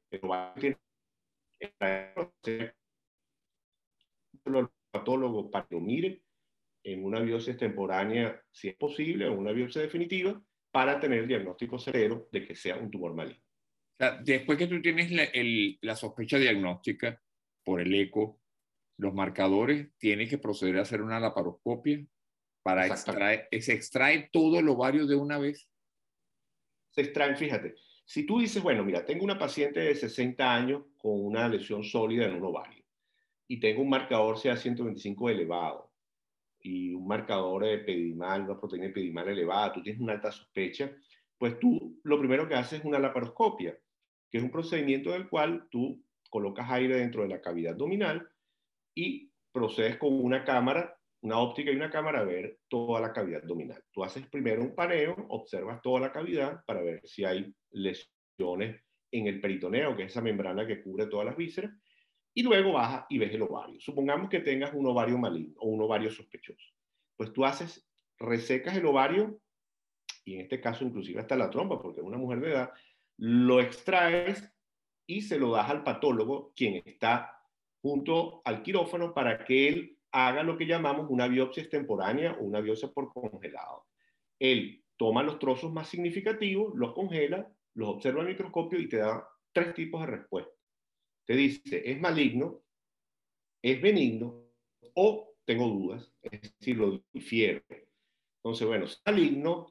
[0.09, 0.77] El ovario
[2.41, 2.73] tiene
[4.45, 6.21] el patólogo para que lo mire
[6.83, 10.39] en una biopsia extemporánea, si es posible, o una biopsia definitiva,
[10.71, 13.43] para tener el diagnóstico severo de que sea un tumor maligno.
[14.23, 15.23] después que tú tienes la,
[15.81, 17.21] la sospecha diagnóstica
[17.63, 18.39] por el eco,
[18.97, 22.05] los marcadores, tienen que proceder a hacer una laparoscopia
[22.63, 25.69] para extraer, se extrae todo el ovario de una vez.
[26.91, 31.25] Se extraen, fíjate, Si tú dices, bueno, mira, tengo una paciente de 60 años con
[31.25, 32.83] una lesión sólida en un ovario
[33.47, 35.91] y tengo un marcador CA125 elevado
[36.59, 40.91] y un marcador de pedimal, una proteína pedimal elevada, tú tienes una alta sospecha,
[41.37, 43.77] pues tú lo primero que haces es una laparoscopia,
[44.31, 48.27] que es un procedimiento del cual tú colocas aire dentro de la cavidad abdominal
[48.95, 53.41] y procedes con una cámara, una óptica y una cámara a ver toda la cavidad
[53.41, 53.83] abdominal.
[53.91, 58.81] Tú haces primero un paneo, observas toda la cavidad para ver si hay lesiones
[59.11, 61.71] en el peritoneo, que es esa membrana que cubre todas las vísceras,
[62.33, 63.79] y luego baja y ves el ovario.
[63.79, 66.73] Supongamos que tengas un ovario maligno o un ovario sospechoso.
[67.15, 67.87] Pues tú haces,
[68.19, 69.39] resecas el ovario,
[70.25, 72.71] y en este caso inclusive hasta la trompa, porque es una mujer de edad,
[73.17, 74.51] lo extraes
[75.07, 77.34] y se lo das al patólogo, quien está
[77.85, 82.59] junto al quirófano, para que él haga lo que llamamos una biopsia extemporánea o una
[82.59, 83.85] biopsia por congelado.
[84.39, 89.29] Él toma los trozos más significativos, los congela, los observa al microscopio y te da
[89.51, 90.51] tres tipos de respuesta.
[91.25, 92.63] Te dice, es maligno,
[93.61, 94.47] es benigno
[94.95, 97.61] o tengo dudas, es decir, lo difiero.
[98.39, 99.67] Entonces, bueno, maligno,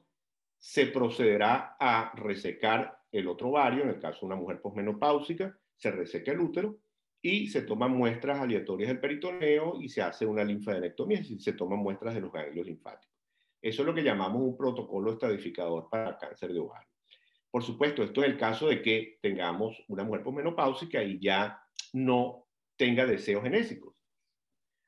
[0.57, 5.91] se procederá a resecar el otro ovario, en el caso de una mujer posmenopáusica, se
[5.91, 6.79] reseca el útero
[7.27, 11.79] y se toman muestras aleatorias del peritoneo y se hace una linfadenectomía, decir, se toman
[11.79, 13.17] muestras de los ganglios linfáticos.
[13.59, 16.87] Eso es lo que llamamos un protocolo estadificador para cáncer de ovario.
[17.49, 21.59] Por supuesto, esto es el caso de que tengamos una mujer posmenopáusica y ya
[21.93, 22.45] no
[22.77, 23.95] tenga deseos genésicos.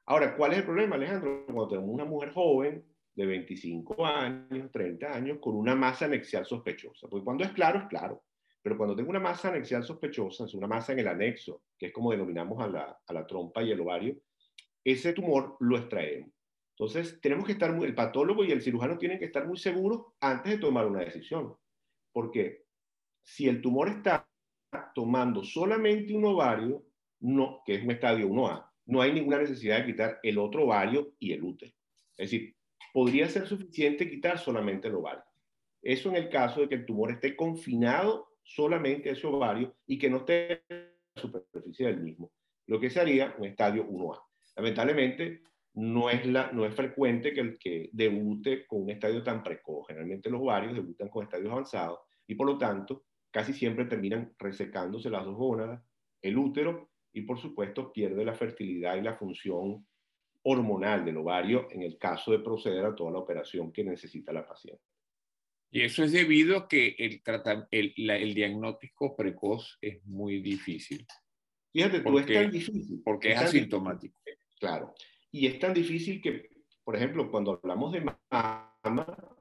[0.06, 1.44] Ahora, ¿cuál es el problema, Alejandro?
[1.48, 7.08] Cuando tenemos una mujer joven de 25 años, 30 años, con una masa anexial sospechosa.
[7.08, 8.22] Porque cuando es claro, es claro.
[8.68, 11.94] Pero cuando tengo una masa anexial sospechosa, es una masa en el anexo, que es
[11.94, 14.18] como denominamos a la, a la trompa y el ovario,
[14.84, 16.30] ese tumor lo extraemos.
[16.72, 20.08] Entonces, tenemos que estar muy, el patólogo y el cirujano tienen que estar muy seguros
[20.20, 21.56] antes de tomar una decisión.
[22.12, 22.66] Porque
[23.24, 24.28] si el tumor está
[24.94, 26.84] tomando solamente un ovario,
[27.22, 31.14] no, que es un estadio 1A, no hay ninguna necesidad de quitar el otro ovario
[31.20, 31.72] y el útero.
[32.18, 32.54] Es decir,
[32.92, 35.24] podría ser suficiente quitar solamente el ovario.
[35.82, 40.10] Eso en el caso de que el tumor esté confinado solamente ese ovario y que
[40.10, 42.32] no esté en la superficie del mismo,
[42.68, 44.24] lo que sería un estadio 1A.
[44.56, 45.42] Lamentablemente,
[45.74, 49.86] no es, la, no es frecuente que el que debute con un estadio tan precoz.
[49.88, 55.10] Generalmente los ovarios debutan con estadios avanzados y por lo tanto casi siempre terminan resecándose
[55.10, 55.84] las dos gónadas,
[56.22, 59.86] el útero y por supuesto pierde la fertilidad y la función
[60.44, 64.48] hormonal del ovario en el caso de proceder a toda la operación que necesita la
[64.48, 64.87] paciente.
[65.70, 67.22] Y eso es debido a que el,
[67.72, 71.06] el, el diagnóstico precoz es muy difícil.
[71.74, 73.02] Fíjate, tú es tan difícil.
[73.04, 74.16] Porque es, asintomático.
[74.60, 74.94] claro.
[75.32, 76.50] Y es tan difícil que,
[76.84, 79.38] por ejemplo, cuando hablamos de mama,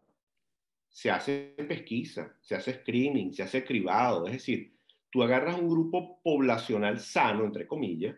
[0.89, 4.27] se hace pesquisa, se hace screening, se hace cribado.
[4.27, 4.75] Es decir,
[5.11, 8.17] tú agarras un grupo poblacional sano, entre comillas,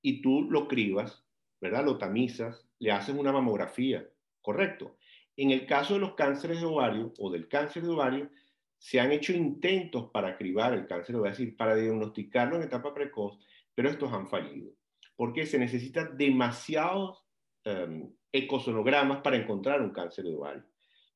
[0.00, 1.24] y tú lo cribas,
[1.60, 1.84] ¿verdad?
[1.84, 4.08] Lo tamizas, le haces una mamografía,
[4.40, 4.98] ¿correcto?
[5.36, 8.30] En el caso de los cánceres de ovario o del cáncer de ovario,
[8.78, 12.64] se han hecho intentos para cribar el cáncer de ovario, es decir, para diagnosticarlo en
[12.64, 13.38] etapa precoz,
[13.74, 14.72] pero estos han fallido.
[15.16, 17.24] Porque se necesitan demasiados
[17.64, 20.64] um, ecosonogramas para encontrar un cáncer de ovario.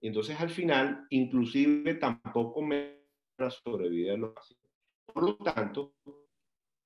[0.00, 2.98] Entonces, al final, inclusive tampoco me
[3.38, 4.70] la sobrevida de los pacientes.
[5.06, 5.94] Por lo tanto,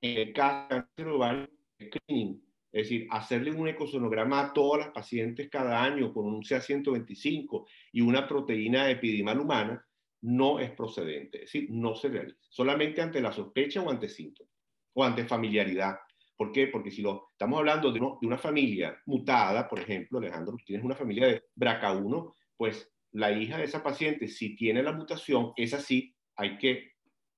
[0.00, 1.48] en el caso de cáncer ovario,
[1.80, 2.42] screening,
[2.72, 8.00] es decir, hacerle un ecosonograma a todas las pacientes cada año con un CA125 y
[8.00, 9.86] una proteína epidimal humana,
[10.22, 12.38] no es procedente, es decir, no se realiza.
[12.48, 14.52] Solamente ante la sospecha o ante síntomas,
[14.94, 15.96] o ante familiaridad.
[16.34, 16.68] ¿Por qué?
[16.68, 21.26] Porque si lo, estamos hablando de, una familia mutada, por ejemplo, Alejandro, tienes una familia
[21.26, 26.56] de BRCA1, pues la hija de esa paciente, si tiene la mutación, es así, hay
[26.56, 26.92] que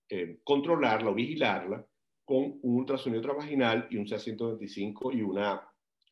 [0.09, 1.85] eh, controlarla o vigilarla
[2.24, 5.62] con un ultrasonido travaginal y un CA125 y una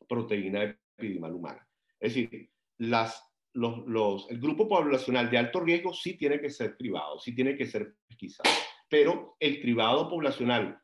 [0.09, 1.69] proteína epidimal humana.
[1.99, 3.23] Es decir, las,
[3.55, 7.57] los, los, el grupo poblacional de alto riesgo sí tiene que ser cribado, sí tiene
[7.57, 8.51] que ser pesquisado,
[8.89, 10.79] pero el cribado poblacional,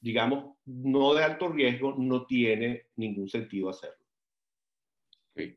[0.00, 3.96] digamos, no de alto riesgo, no tiene ningún sentido hacerlo.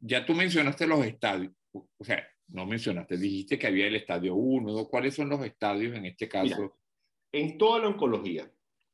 [0.01, 4.87] Ya tú mencionaste los estadios, o sea, no mencionaste, dijiste que había el estadio 1,
[4.87, 6.77] ¿cuáles son los estadios en este caso?
[7.33, 8.49] en toda la oncología,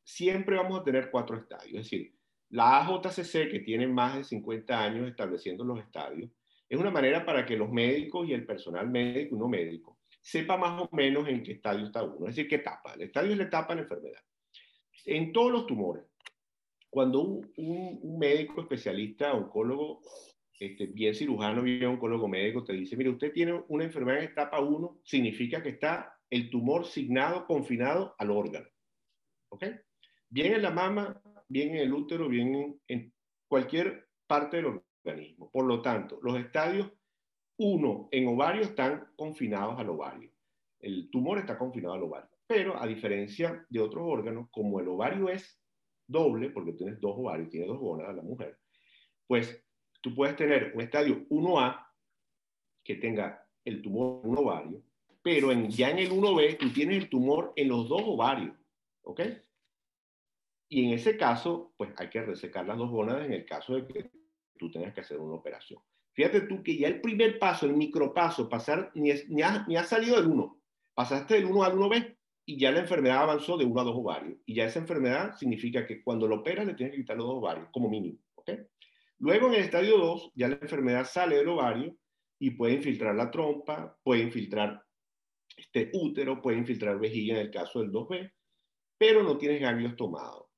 [0.10, 2.14] siempre vamos a tener cuatro estadios, es decir,
[2.50, 6.32] la AJCC, que tiene más de 50 años estableciendo los estadios,
[6.68, 10.82] es una manera para que los médicos y el personal médico no médico sepa más
[10.82, 12.94] o menos en qué estadio está uno, es decir, qué etapa.
[12.94, 14.22] El estadio es la etapa de la enfermedad.
[15.06, 16.04] En todos los tumores,
[16.90, 20.02] cuando un, un médico especialista, oncólogo,
[20.60, 24.60] este, bien cirujano, bien oncólogo médico, te dice, mire, usted tiene una enfermedad en etapa
[24.60, 28.68] 1, significa que está el tumor signado, confinado al órgano.
[29.50, 29.66] ¿Ok?
[30.32, 33.14] Bien en la mama, bien en el útero, bien en,
[33.48, 35.50] cualquier parte del organismo.
[35.50, 36.92] Por lo tanto, los estadios
[37.58, 40.32] 1 en ovario están confinados al ovario.
[40.80, 42.30] El tumor está confinado al ovario.
[42.46, 45.60] Pero a diferencia de otros órganos, como el ovario es
[46.08, 48.58] doble, porque tienes dos ovarios, tiene dos gónadas la mujer,
[49.28, 49.64] pues
[50.02, 51.88] tú puedes tener un estadio 1A
[52.84, 54.84] que tenga el tumor en un ovario,
[55.22, 58.56] pero en, ya en el 1B tú tienes el tumor en los dos ovarios,
[59.02, 59.22] ¿ok?
[60.70, 63.88] Y en ese caso, pues hay que resecar las dos gónadas en el caso de
[63.88, 64.12] que
[64.58, 65.82] tú tengas que hacer una operación.
[66.14, 69.84] Fíjate tú que ya el primer paso, el micropaso, pasar, ni, ni, ha, ni ha
[69.84, 70.62] salido del 1,
[70.94, 74.38] pasaste del 1 al 1B y ya la enfermedad avanzó de 1 a 2 ovarios.
[74.46, 77.38] Y ya esa enfermedad significa que cuando lo operas le tienes que quitar los dos
[77.38, 78.20] ovarios, como mínimo.
[79.20, 81.96] Luego en el estadio 2 ya la enfermedad sale del ovario
[82.40, 84.84] y puede infiltrar la trompa, puede infiltrar
[85.58, 88.32] este útero, puede infiltrar vejiga en el caso del 2B,
[88.98, 90.49] pero no tienes ganglios tomados.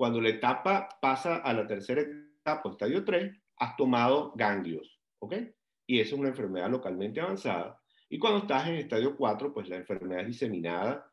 [0.00, 5.34] Cuando la etapa pasa a la tercera etapa, estadio 3, has tomado ganglios, ¿ok?
[5.86, 7.78] Y esa es una enfermedad localmente avanzada.
[8.08, 11.06] Y cuando estás en estadio 4, pues la enfermedad es diseminada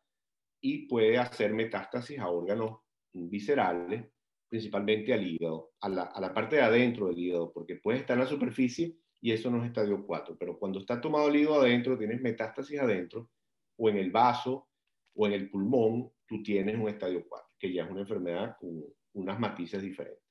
[0.62, 2.80] y puede hacer metástasis a órganos
[3.12, 4.06] viscerales
[4.48, 8.16] principalmente al hígado, a la, a la, parte de adentro del hígado, porque puede estar
[8.16, 11.60] en la superficie y eso no es estadio 4, pero cuando está tomado el hígado
[11.60, 13.32] adentro, tienes metástasis adentro,
[13.76, 14.70] o en el vaso,
[15.14, 18.84] o en el pulmón, tú tienes un estadio 4, que ya es una enfermedad con
[19.14, 20.24] unas matices diferentes.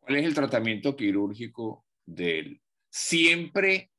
[0.00, 2.62] ¿Cuál es el tratamiento quirúrgico de él?
[2.90, 3.90] Siempre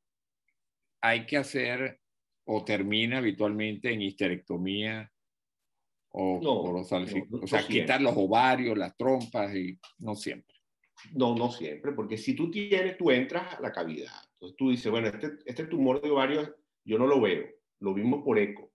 [1.01, 1.99] hay que hacer
[2.45, 5.11] o termina habitualmente en histerectomía
[6.11, 10.55] o, no, los o sea, quitar los ovarios, las trompas y no siempre.
[11.13, 14.11] No, no siempre, porque si tú tienes, tú entras a la cavidad.
[14.33, 17.45] Entonces tú dices, bueno, este, este tumor de ovario yo no lo veo,
[17.79, 18.71] lo vimos por eco,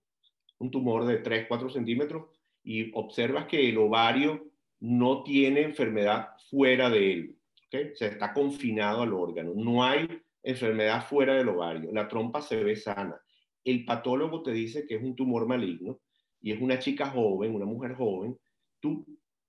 [0.59, 2.29] un tumor de 3, 4 centímetros
[2.65, 7.35] y observas que el ovario no tiene enfermedad fuera de él,
[7.67, 7.91] ¿okay?
[7.91, 10.07] o sea, está confinado al órgano, no hay
[10.43, 13.15] enfermedad fuera del ovario, la trompa se ve sana.
[13.63, 15.99] El patólogo te dice que es un tumor maligno,
[16.41, 18.37] y es una chica joven, una mujer joven,
[18.79, 19.03] tú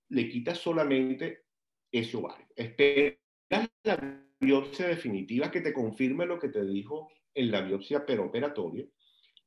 [0.09, 1.43] le quitas solamente
[1.91, 2.47] ese ovario.
[2.55, 3.19] Esperas
[3.83, 8.85] la biopsia definitiva que te confirme lo que te dijo en la biopsia peroperatoria.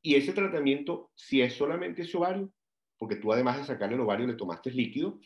[0.00, 2.52] Y ese tratamiento, si es solamente ese ovario,
[3.00, 5.18] porque tú además de sacarle el ovario le tomaste líquido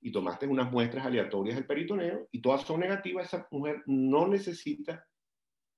[0.00, 5.06] y tomaste unas muestras aleatorias del peritoneo y todas son negativas, esa mujer no necesita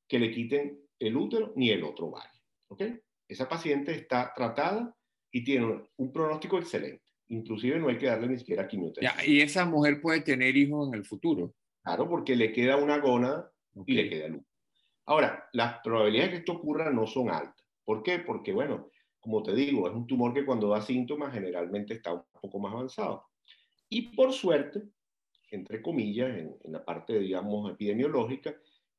[0.06, 2.40] que le quiten el útero ni el otro ovario.
[2.68, 2.82] ¿ok?
[3.26, 4.96] Esa paciente está tratada
[5.32, 7.02] y tiene un pronóstico excelente.
[7.26, 9.26] Inclusive no hay que darle ni siquiera quimioterapia.
[9.26, 11.56] y esa mujer puede tener hijos en el futuro.
[11.82, 13.50] Claro, porque le queda una gónada
[13.86, 14.44] y le queda luz.
[15.06, 17.66] Ahora, las probabilidades de que esto ocurra no son altas.
[17.84, 18.20] ¿Por qué?
[18.20, 18.88] Porque, bueno,
[19.20, 22.72] como te digo, es un tumor que cuando da síntomas generalmente está un poco más
[22.72, 23.26] avanzado.
[23.88, 24.83] Y por suerte,
[25.50, 28.54] entre comillas, en, en la parte, digamos, epidemiológica,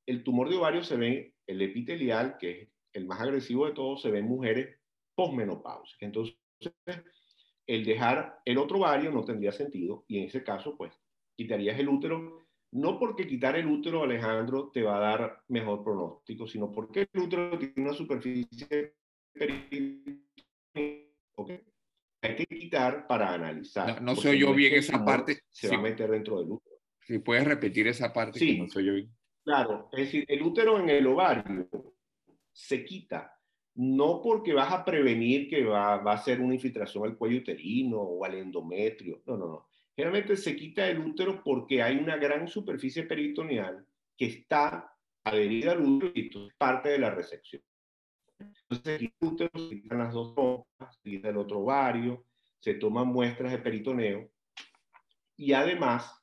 [0.06, 4.02] el tumor de ovario se ve, el epitelial, que es el más agresivo de todos,
[4.02, 4.78] se ve en mujeres
[5.16, 5.98] posmenopausia.
[6.02, 6.36] Entonces,
[7.68, 10.94] el dejar el otro ovario no tendría sentido y en ese caso, pues,
[11.36, 16.48] quitarías el útero, no porque quitar el útero, Alejandro, te va a dar mejor pronóstico,
[16.48, 18.96] sino porque el útero tiene una superficie
[23.08, 24.02] Para analizar.
[24.02, 25.41] No, sé yo bien esa parte.
[25.50, 26.78] Se va a meter dentro del útero.
[27.00, 29.12] Si puedes repetir esa parte sí, que no soy yo bien.
[29.44, 31.67] Claro, es decir, el útero en el ovario
[32.52, 33.41] se quita
[33.76, 38.26] no porque vas a prevenir que va, a ser una infiltración al cuello uterino o
[38.26, 39.67] al endometrio, no, no, no.
[39.96, 43.86] Generalmente se quita el útero porque hay una gran superficie peritoneal
[44.17, 47.62] que está adherida al útero y es parte de la resección.
[48.39, 52.26] Entonces, el útero se quitan las dos trompas, se quita el otro ovario,
[52.62, 54.30] se toman muestras de peritoneo
[55.36, 56.13] y además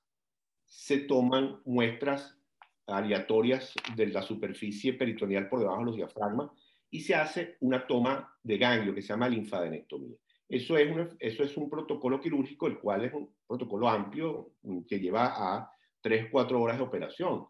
[0.64, 2.38] se toman muestras
[2.86, 6.50] aleatorias de la superficie peritoneal por debajo de los diafragmas
[6.90, 10.16] y se hace una toma de ganglio que se llama linfadenectomía.
[10.48, 14.82] Eso es, un, eso es un protocolo quirúrgico, el cual es un protocolo amplio mm,
[14.88, 15.70] que lleva a
[16.00, 17.46] 3, 4 horas de operación.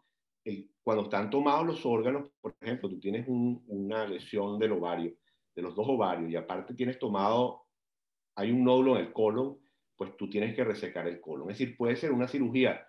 [0.82, 5.14] Cuando están tomados los órganos, por ejemplo, tú tienes una lesión del ovario,
[5.54, 7.67] de los dos ovarios, y aparte tienes tomado,
[8.38, 9.58] hay un nódulo en el colon,
[9.96, 11.50] pues tú tienes que resecar el colon.
[11.50, 12.86] Es decir, puede ser una cirugía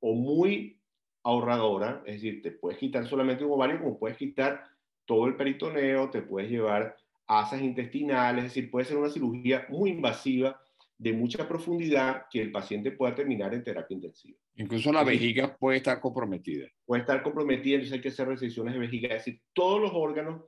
[0.00, 0.80] o muy
[1.22, 4.64] ahorradora, es decir, te puedes quitar solamente un ovario como puedes quitar
[5.04, 6.96] todo el peritoneo, te puedes llevar
[7.28, 10.60] asas intestinales, es decir, puede ser una cirugía muy invasiva
[10.96, 14.36] de mucha profundidad que el paciente pueda terminar en terapia intensiva.
[14.56, 16.66] Incluso la vejiga puede estar comprometida.
[16.84, 20.42] Puede estar comprometida, entonces hay que hacer resesiones de vejiga, es decir, todos los órganos,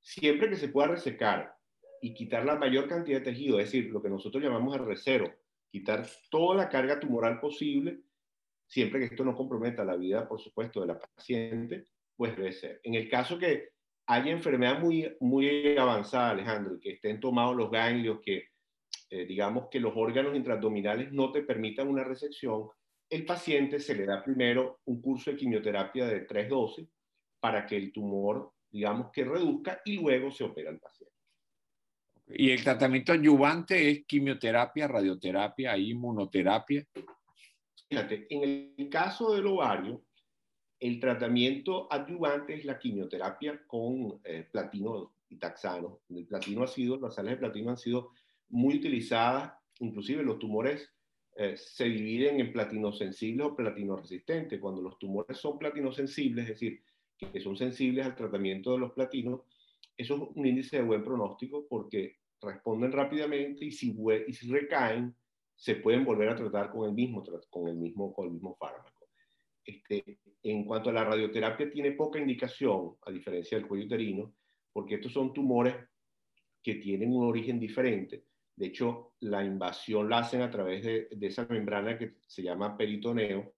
[0.00, 1.55] siempre que se pueda resecar
[2.00, 5.32] y quitar la mayor cantidad de tejido, es decir, lo que nosotros llamamos el recero,
[5.70, 8.00] quitar toda la carga tumoral posible,
[8.66, 12.80] siempre que esto no comprometa la vida, por supuesto, de la paciente, pues debe ser.
[12.82, 13.70] En el caso que
[14.06, 18.48] haya enfermedad muy, muy avanzada, Alejandro, que estén tomados los ganglios, que
[19.10, 22.68] eh, digamos que los órganos intraabdominales no te permitan una resección,
[23.08, 26.88] el paciente se le da primero un curso de quimioterapia de tres dosis
[27.38, 31.15] para que el tumor, digamos, que reduzca y luego se opera el paciente.
[32.28, 36.84] ¿Y el tratamiento adyuvante es quimioterapia, radioterapia, inmunoterapia?
[37.88, 40.02] Fíjate, en el caso del ovario,
[40.80, 46.00] el tratamiento adyuvante es la quimioterapia con eh, platino y taxano.
[46.08, 48.10] El platino ha sido, las sales de platino han sido
[48.48, 50.90] muy utilizadas, inclusive los tumores
[51.36, 54.58] eh, se dividen en platino sensible o platino resistente.
[54.58, 56.82] Cuando los tumores son platino sensibles, es decir,
[57.16, 59.42] que son sensibles al tratamiento de los platinos,
[59.96, 65.14] eso es un índice de buen pronóstico porque responden rápidamente y si, y si recaen,
[65.54, 69.08] se pueden volver a tratar con el mismo, con el mismo, con el mismo fármaco.
[69.64, 74.34] Este, en cuanto a la radioterapia, tiene poca indicación, a diferencia del cuello uterino,
[74.72, 75.74] porque estos son tumores
[76.62, 78.26] que tienen un origen diferente.
[78.54, 82.76] De hecho, la invasión la hacen a través de, de esa membrana que se llama
[82.76, 83.54] peritoneo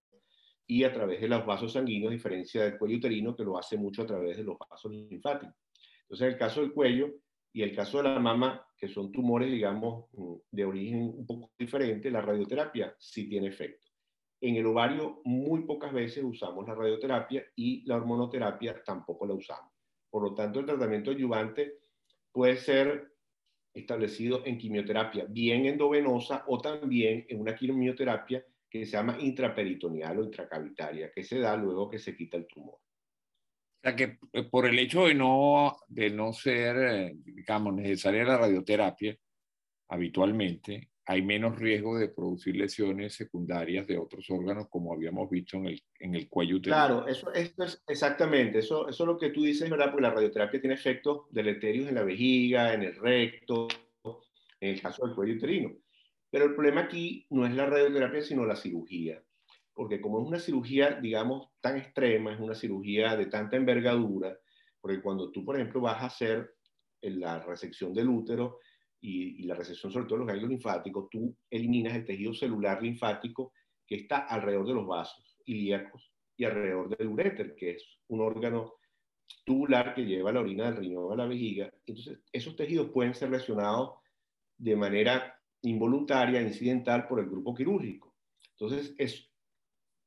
[0.66, 3.76] y a través de los vasos sanguíneos, a diferencia del cuello uterino, que lo hace
[3.76, 5.54] mucho a través de los vasos linfáticos.
[6.08, 7.14] Entonces, en el caso del cuello
[7.52, 11.50] y el caso de la mama, que son tumores, digamos, mm, de origen un poco
[11.58, 13.86] diferente, la radioterapia sí tiene efecto.
[14.40, 19.72] En el ovario muy pocas veces usamos la radioterapia y la hormonoterapia tampoco la usamos.
[20.08, 21.80] Por lo tanto, el tratamiento ayudante
[22.32, 23.12] puede ser
[23.74, 30.24] establecido en quimioterapia bien endovenosa o también en una quimioterapia que se llama intraperitoneal o
[30.24, 32.78] intracavitaria, que se da luego que se quita el tumor.
[33.78, 38.24] O sea que eh, por el hecho de no, de no ser, eh, digamos, necesaria
[38.24, 39.16] la radioterapia
[39.88, 45.66] habitualmente, hay menos riesgo de producir lesiones secundarias de otros órganos, como habíamos visto en
[45.66, 46.76] el, en el cuello uterino.
[46.76, 49.90] Claro, eso, esto es exactamente, eso, eso es lo que tú dices, ¿verdad?
[49.90, 53.68] Porque la radioterapia tiene efectos deleterios en la vejiga, en el recto,
[54.60, 55.72] en el caso del cuello uterino.
[56.30, 59.22] Pero el problema aquí no es la radioterapia, sino la cirugía
[59.78, 64.36] porque como es una cirugía, digamos, tan extrema, es una cirugía de tanta envergadura,
[64.80, 66.56] porque cuando tú, por ejemplo, vas a hacer
[67.00, 68.58] la resección del útero
[69.00, 73.52] y, la resección sobre todo de los ganglios linfáticos, tú eliminas el tejido celular linfático
[73.86, 78.74] que está alrededor de los vasos ilíacos y alrededor del uréter, que es un órgano
[79.44, 81.72] tubular que lleva la orina del riñón a la vejiga.
[81.86, 83.92] Entonces, esos tejidos pueden ser lesionados
[84.56, 88.16] de manera involuntaria, incidental, por el grupo quirúrgico.
[88.56, 89.28] Entonces, es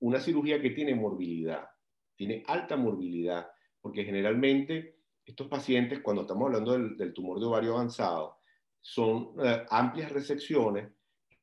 [0.02, 1.68] una cirugía que tiene morbilidad,
[2.16, 3.48] tiene alta morbilidad,
[3.80, 8.38] porque generalmente estos pacientes, cuando estamos hablando del, tumor de ovario avanzado,
[8.80, 10.90] son eh, amplias resecciones.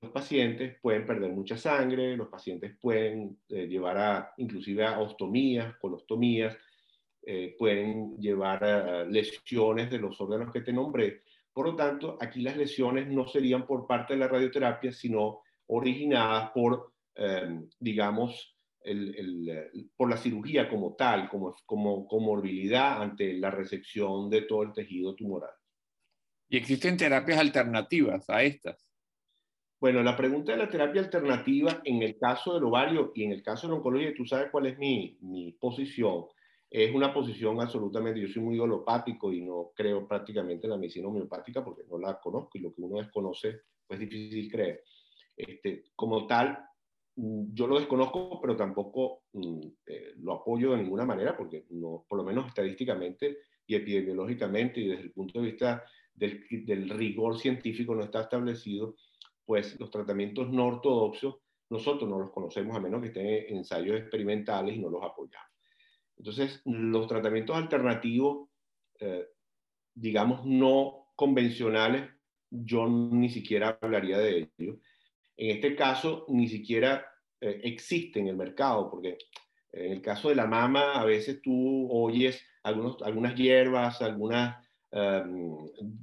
[0.00, 5.76] Los pacientes pueden perder mucha sangre, los pacientes pueden eh, llevar a, inclusive a ostomías,
[5.78, 6.56] colostomías,
[7.22, 11.22] eh, pueden llevar a lesiones de los órganos que te nombré.
[11.52, 16.50] Por lo tanto, aquí las lesiones no serían por parte de la radioterapia, sino originadas
[16.50, 18.56] por Em, digamos,
[19.96, 25.16] por la cirugía como tal, como, como comorbilidad ante la resección de todo el tejido
[25.16, 25.50] tumoral.
[26.48, 28.88] ¿Y existen terapias alternativas a estas?
[29.80, 33.42] Bueno, la pregunta de la terapia alternativa en el caso del ovario y en el
[33.42, 36.26] caso de la oncología, tú sabes cuál es mi, mi posición.
[36.70, 41.08] Es una posición absolutamente, yo soy muy holopático y no creo prácticamente en la medicina
[41.08, 44.84] homeopática porque no la conozco y lo que uno desconoce pues es difícil creer.
[45.36, 46.67] Este, como tal,
[47.20, 52.18] yo lo desconozco, pero tampoco mm, eh, lo apoyo de ninguna manera, porque no, por
[52.18, 55.84] lo menos estadísticamente y epidemiológicamente y desde el punto de vista
[56.14, 58.94] del, del, rigor científico no está establecido,
[59.44, 61.36] pues los tratamientos no ortodoxos
[61.70, 65.50] nosotros no los conocemos a menos que estén en ensayos experimentales y no los apoyamos.
[66.16, 68.48] Entonces, los tratamientos alternativos,
[69.00, 69.26] eh,
[69.94, 72.10] digamos, no convencionales,
[72.50, 74.76] yo ni siquiera hablaría de ellos
[75.38, 77.06] en este caso, ni siquiera
[77.40, 79.16] eh, existe en el mercado, porque
[79.72, 84.56] en el caso de la mama, a veces tú oyes algunos, algunas hierbas, algunas,
[84.90, 85.56] em,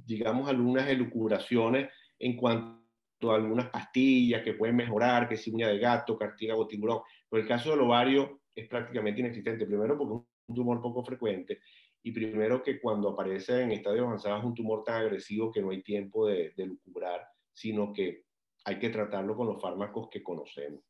[0.06, 5.78] digamos, algunas elucubraciones en cuanto a algunas pastillas que pueden mejorar, que si uña de
[5.78, 7.00] gato, cartílago, tiburón.
[7.28, 9.66] Pero el caso del ovario es prácticamente inexistente.
[9.66, 11.60] Primero porque es un tumor poco frecuente
[12.02, 15.70] y primero que cuando aparece en estadios avanzados es un tumor tan agresivo que no
[15.70, 17.20] hay tiempo de, de lucubrar,
[17.52, 18.25] sino que
[18.66, 20.80] hay que tratarlo con los fármacos que conocemos.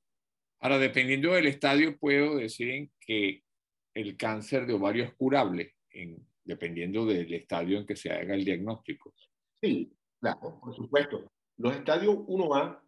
[0.60, 3.42] Ahora, dependiendo del estadio, puedo decir que
[3.94, 8.46] el cáncer de ovario es curable, en, dependiendo del estadio en que se haga el
[8.46, 9.12] diagnóstico.
[9.60, 11.30] Sí, claro, por supuesto.
[11.58, 12.80] Los estadios 1A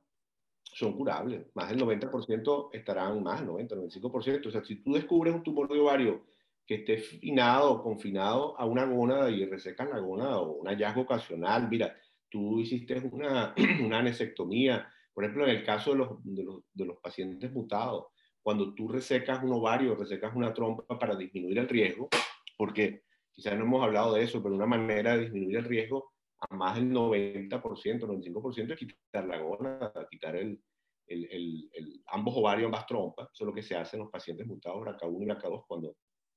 [0.62, 1.47] son curables.
[1.55, 4.47] Más del 90% estarán, más del 90, 95%.
[4.47, 6.24] O sea, si tú descubres un tumor de ovario
[6.66, 11.03] que esté finado o confinado a una gónada y resecas la gónada o un hallazgo
[11.03, 11.95] ocasional, mira,
[12.30, 13.54] tú hiciste una,
[13.84, 18.06] una anesectomía, por ejemplo, en el caso de los, de los, de los pacientes mutados,
[18.42, 22.08] cuando tú resecas un ovario, resecas una trompa para disminuir el riesgo,
[22.56, 23.02] porque
[23.32, 26.76] quizás no hemos hablado de eso, pero una manera de disminuir el riesgo a más
[26.76, 30.60] del 90%, 95% es quitar la gónada, quitar el,
[31.08, 33.28] el, el, ambos ovarios, ambas trompas.
[33.32, 35.96] Eso es lo que se hace en los pacientes mutados BRCA1 y BRCA2 cuando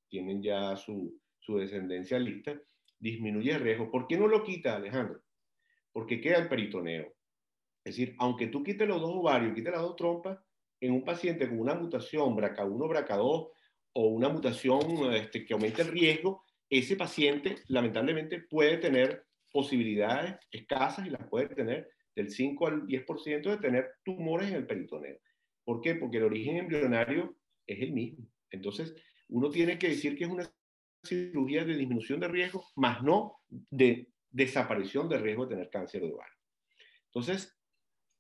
[0.09, 2.59] tienen ya su, su descendencia lista.
[2.99, 3.91] Disminuye el riesgo.
[3.91, 5.21] ¿Por qué no lo quita, Alejandro?
[5.91, 7.13] Porque queda el peritoneo.
[7.83, 10.39] Es decir, aunque tú quites los dos ovarios, quites las dos trompas,
[10.79, 13.49] en un paciente con una mutación BRCA1, BRCA2
[13.93, 21.05] o una mutación este, que aumente el riesgo, ese paciente lamentablemente puede tener posibilidades escasas
[21.05, 25.17] y las puede tener del 5 al 10% de tener tumores en el peritoneo.
[25.63, 25.95] ¿Por qué?
[25.95, 27.35] Porque el origen embrionario
[27.67, 28.25] es el mismo.
[28.49, 28.95] Entonces,
[29.29, 30.49] uno tiene que decir que es una
[31.03, 36.13] cirugía de disminución de riesgo, más no de desaparición de riesgo de tener cáncer de
[36.13, 36.35] ovario.
[37.05, 37.57] Entonces,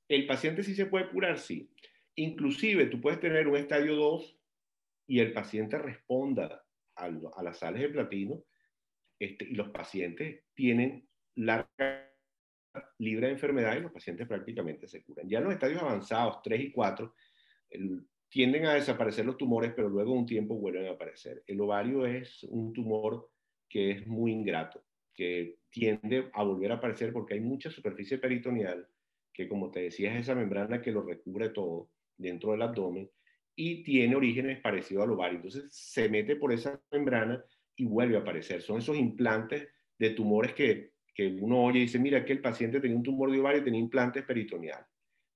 [0.07, 1.71] el paciente sí se puede curar, sí.
[2.15, 4.37] Inclusive, tú puedes tener un estadio 2
[5.07, 6.63] y el paciente responda
[6.95, 8.43] a, a las sales de platino
[9.19, 12.11] este, y los pacientes tienen larga
[12.99, 15.27] libre de enfermedad y los pacientes prácticamente se curan.
[15.29, 17.13] Ya en los estadios avanzados, 3 y 4,
[18.29, 21.43] tienden a desaparecer los tumores, pero luego un tiempo vuelven a aparecer.
[21.45, 23.29] El ovario es un tumor
[23.67, 24.83] que es muy ingrato,
[25.13, 28.87] que tiende a volver a aparecer porque hay mucha superficie peritoneal,
[29.33, 33.09] que como te decía es esa membrana que lo recubre todo dentro del abdomen
[33.55, 35.37] y tiene orígenes parecidos al ovario.
[35.37, 37.43] Entonces se mete por esa membrana
[37.75, 38.61] y vuelve a aparecer.
[38.61, 42.79] Son esos implantes de tumores que que uno oye y dice, mira, que el paciente
[42.79, 44.87] tenía un tumor de ovario y tenía implantes peritoneales.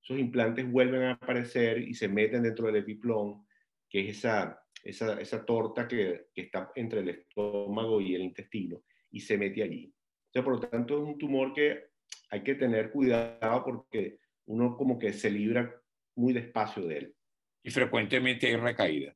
[0.01, 3.45] Esos implantes vuelven a aparecer y se meten dentro del epiplón,
[3.89, 8.83] que es esa, esa, esa torta que, que, está entre el estómago y el intestino,
[9.15, 9.93] y se mete allí.
[10.27, 11.85] O sea, por lo tanto, es un tumor que
[12.29, 15.73] hay que tener cuidado porque uno como que se libra
[16.15, 17.15] muy despacio de él.
[17.63, 19.15] Y frecuentemente hay recaída.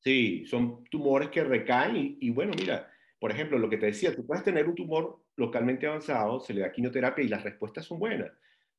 [0.00, 2.90] Sí, son tumores que recaen y, y bueno, mira,
[3.20, 6.62] por ejemplo, lo que te decía, tú puedes tener un tumor localmente avanzado, se le
[6.62, 8.32] da quimioterapia y las respuestas son buenas.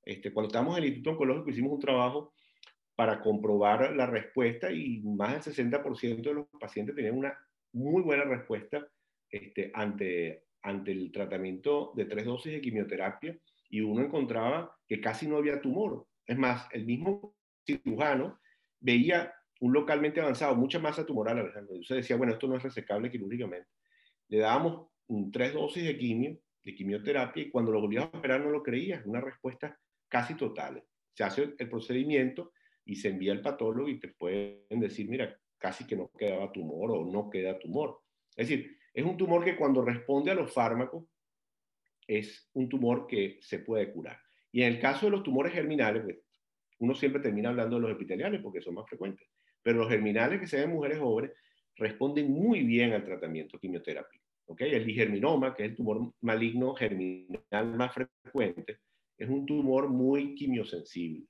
[0.04, 2.34] Este, cuando estábamos en el Instituto Oncológico hicimos un trabajo
[2.96, 7.38] para comprobar la respuesta y más del 60% de los pacientes tenían una
[7.74, 8.88] muy buena respuesta
[9.30, 13.38] este, ante, ante el tratamiento de tres dosis de quimioterapia
[13.70, 16.08] y uno encontraba que casi no había tumor.
[16.26, 18.40] Es más, el mismo cirujano
[18.80, 21.76] veía un localmente avanzado, mucha masa tumoral, Alejandro.
[21.76, 23.70] Entonces decía, bueno, esto no es resecable quirúrgicamente
[24.32, 24.88] le dábamos
[25.32, 29.04] tres dosis de quimio, de quimioterapia, y cuando lo volvíamos a operar no lo creía,
[29.06, 30.84] una respuesta casi total.
[31.14, 32.54] Se hace el procedimiento
[32.86, 36.92] y se envía al patólogo y te pueden decir, mira, casi que no quedaba tumor
[36.92, 38.02] o no queda tumor.
[38.36, 41.06] Es decir, es un tumor que cuando responde a los fármacos
[42.08, 44.20] es un tumor que se puede curar.
[44.52, 46.18] Y en el caso de los tumores germinales, pues,
[46.80, 49.28] uno siempre termina hablando de los epiteliales porque son más frecuentes,
[49.62, 51.32] pero los germinales que se ven en mujeres jóvenes
[51.78, 54.20] responden muy bien al tratamiento quimioterapia.
[54.58, 58.80] El digerminoma, que es el tumor maligno germinal más frecuente,
[59.18, 61.26] es un tumor muy quimiosensible.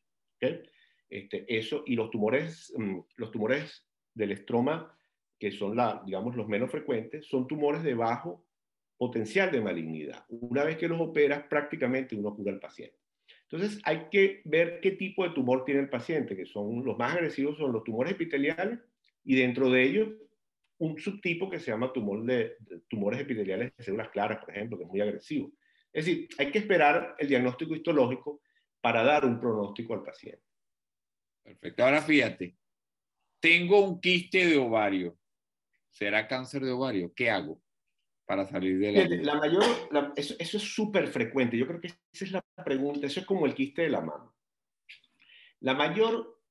[1.09, 4.95] Este, eso, y los tumores, mm, los tumores del estroma,
[5.39, 8.45] que son la, digamos, los menos frecuentes, son tumores de bajo
[8.97, 10.25] potencial de malignidad.
[10.29, 12.97] Una vez que los operas, prácticamente uno cura al paciente.
[13.49, 17.15] Entonces, hay que ver qué tipo de tumor tiene el paciente, que son los más
[17.15, 18.79] agresivos, son los tumores epiteliales,
[19.23, 20.09] y dentro de ellos
[20.77, 22.57] un subtipo que se llama tumor de,
[22.87, 25.51] tumores epiteliales de células claras, por ejemplo, que es muy agresivo.
[25.93, 28.41] Es decir, hay que esperar el diagnóstico histológico
[28.79, 30.41] para dar un pronóstico al paciente.
[31.43, 31.83] Perfecto.
[31.83, 32.55] Ahora fíjate,
[33.41, 35.17] tengo un quiste de ovario.
[35.89, 37.11] ¿Será cáncer de ovario?
[37.13, 37.61] ¿Qué hago
[38.25, 39.33] para salir de la...
[39.33, 39.63] la mayor,
[40.15, 41.57] eso, eso, es súper frecuente.
[41.57, 43.05] Yo creo que esa es la pregunta.
[43.05, 44.33] Eso es como el quiste de la mano.
[45.59, 46.41] La mayor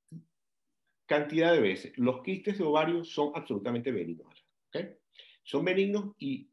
[1.07, 1.97] cantidad de veces.
[1.97, 4.45] Los quistes de ovario son absolutamente benignos.
[4.67, 4.95] ¿okay?
[5.43, 6.51] Son benignos y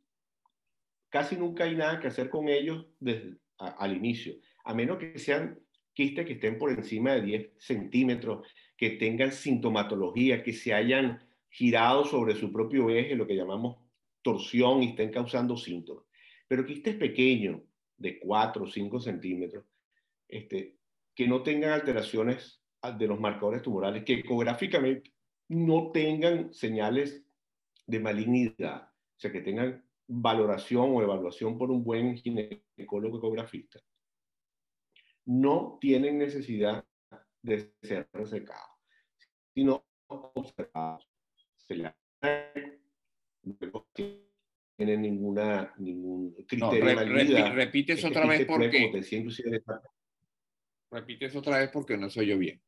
[1.11, 4.35] casi nunca hay nada que hacer con ellos desde al inicio,
[4.65, 5.59] a menos que sean
[5.93, 8.47] quistes que estén por encima de 10 centímetros,
[8.79, 11.21] que tengan sintomatología, que se hayan
[11.51, 13.77] girado sobre su propio eje, lo que llamamos
[14.23, 16.05] torsión, y estén causando síntomas.
[16.47, 17.61] Pero quistes pequeños,
[17.97, 19.65] de 4 o 5 centímetros,
[20.29, 20.77] este,
[21.13, 22.63] que no tengan alteraciones
[22.97, 25.13] de los marcadores tumorales que ecográficamente
[25.49, 27.25] no tengan señales
[27.85, 33.81] de malignidad, o sea, que tengan valoración o evaluación por un buen ginecólogo ecografista,
[35.25, 36.85] no tienen necesidad
[37.43, 38.79] de ser resecados,
[39.55, 41.09] sino observados.
[41.57, 41.95] Se le
[43.43, 48.93] no tiene ninguna, ningún criterio no, re, repite eso otra vez porque...
[50.91, 52.63] Repite eso otra vez porque no soy yo bien.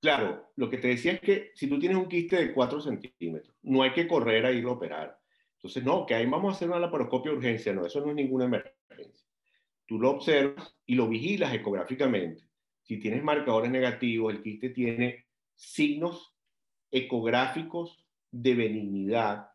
[0.00, 3.54] Claro, lo que te decía es que si tú tienes un quiste de 4 centímetros,
[3.62, 5.18] no hay que correr a ir a operar.
[5.56, 7.72] Entonces, no, que ahí vamos a hacer una laparoscopia de urgencia.
[7.72, 9.26] No, eso no es ninguna emergencia.
[9.86, 12.47] Tú lo observas y lo vigilas ecográficamente.
[12.88, 16.34] Si tienes marcadores negativos, el quiste tiene signos
[16.90, 19.50] ecográficos de benignidad.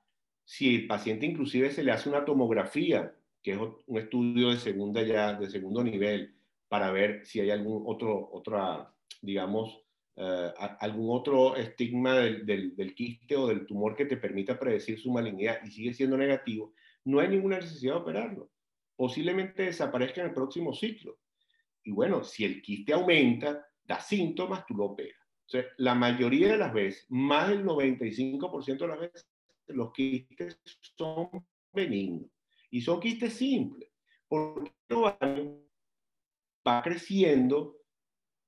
[0.45, 5.01] Si el paciente inclusive se le hace una tomografía, que es un estudio de segunda
[5.01, 6.35] ya, de segundo nivel,
[6.67, 9.83] para ver si hay algún otro, otra, digamos,
[10.17, 14.99] uh, algún otro estigma del, del, del, quiste o del tumor que te permita predecir
[14.99, 16.71] su malignidad y sigue siendo negativo,
[17.03, 18.51] no hay ninguna necesidad de operarlo.
[18.95, 21.17] Posiblemente desaparezca en el próximo ciclo.
[21.83, 25.19] Y bueno, si el quiste aumenta, da síntomas, tú lo operas.
[25.45, 29.27] O sea, la mayoría de las veces, más del 95% de las veces,
[29.67, 30.59] los quistes
[30.97, 31.29] son
[31.71, 32.29] benignos.
[32.69, 33.89] Y son quistes simples.
[34.27, 34.71] Porque
[36.65, 37.77] va creciendo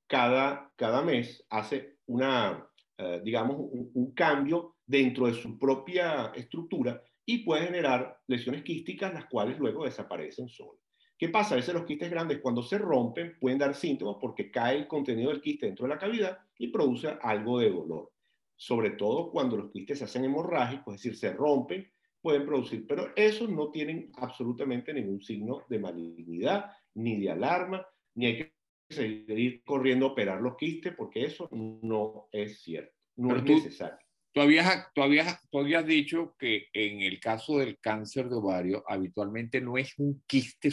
[0.08, 2.68] cada, cada mes, hace una,
[3.00, 9.14] uh, digamos, un, un cambio dentro de su propia estructura y puede generar lesiones quísticas,
[9.14, 10.85] las cuales luego desaparecen solas.
[11.18, 11.54] ¿Qué pasa?
[11.54, 15.30] A veces los quistes grandes cuando se rompen pueden dar síntomas porque cae el contenido
[15.30, 18.12] del quiste dentro de la cavidad y produce algo de dolor.
[18.58, 21.90] Sobre todo cuando los quistes se hacen hemorrágicos, es decir, se rompen,
[22.22, 27.86] pueden producir, pero esos no tienen absolutamente ningún signo de malignidad, ni de alarma,
[28.16, 28.54] ni hay que
[28.90, 33.54] seguir corriendo a operar los quistes porque eso no es cierto, no pero es tú,
[33.54, 34.05] necesario.
[34.36, 38.84] Tú habías, tú, habías, tú habías dicho que en el caso del cáncer de ovario
[38.86, 40.72] habitualmente no es un quiste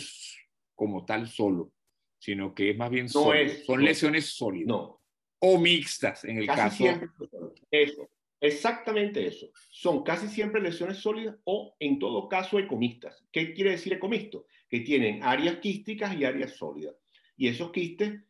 [0.74, 1.72] como tal solo,
[2.18, 3.44] sino que es más bien no sólido.
[3.44, 4.66] es, son no, lesiones sólidas.
[4.66, 5.00] No.
[5.38, 6.76] O mixtas en el casi caso.
[6.76, 7.08] Siempre,
[7.70, 8.10] eso,
[8.40, 9.46] exactamente eso.
[9.70, 13.24] Son casi siempre lesiones sólidas o en todo caso ecomistas.
[13.30, 14.44] ¿Qué quiere decir ecomisto?
[14.68, 16.96] Que tienen áreas quísticas y áreas sólidas.
[17.36, 18.24] Y esos quistes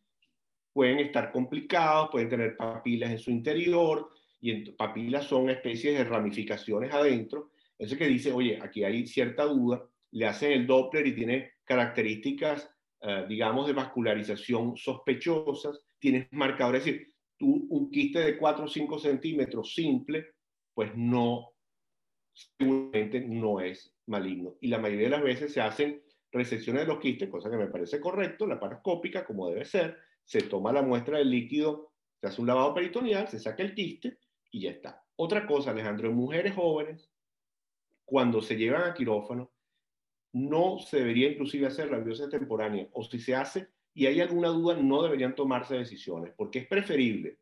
[0.75, 4.11] pueden estar complicados, pueden tener papilas en su interior,
[4.43, 7.53] y papilas son especies de ramificaciones adentro.
[7.79, 12.69] Eso que dice, oye, aquí hay cierta duda, le hacen el Doppler y tiene características,
[13.03, 18.69] uh, digamos, de vascularización sospechosas, tienes marcadores, es decir, tú, un quiste de 4 o
[18.69, 20.33] 5 centímetros simple,
[20.75, 21.53] pues no,
[22.33, 24.57] seguramente no es maligno.
[24.61, 27.69] Y la mayoría de las veces se hacen resecciones de los quistes, cosa que me
[27.69, 32.41] parece correcto, la paroscópica, como debe ser, se toma la muestra del líquido, se hace
[32.41, 34.19] un lavado peritoneal, se saca el quiste
[34.53, 35.05] y ya está.
[35.17, 37.11] Otra cosa, Alejandro, en mujeres jóvenes,
[38.05, 39.51] cuando se llevan a quirófano,
[40.33, 44.49] no se debería inclusive hacer la biopsia temporánea, o si se hace y hay alguna
[44.49, 47.39] duda, no deberían tomarse decisiones, porque es preferible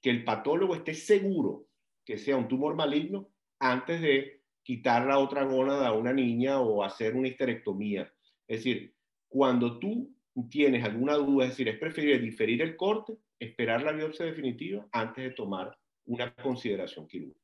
[0.00, 1.66] que el patólogo esté seguro
[2.04, 3.28] que sea un tumor maligno
[3.60, 8.12] antes de quitar la otra gónada a una niña o hacer una histerectomía.
[8.48, 8.96] Es decir,
[9.28, 10.12] cuando tú
[10.50, 15.24] tienes alguna duda, es decir, es preferible diferir el corte, esperar la biopsia definitiva antes
[15.24, 15.76] de tomar
[16.06, 17.40] una consideración quirúrgica.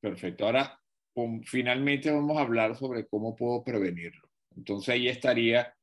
[0.00, 0.46] Perfecto.
[0.46, 0.80] Ahora,
[1.44, 4.28] finalmente vamos a hablar sobre cómo puedo prevenirlo.
[4.56, 5.74] Entonces ahí estaría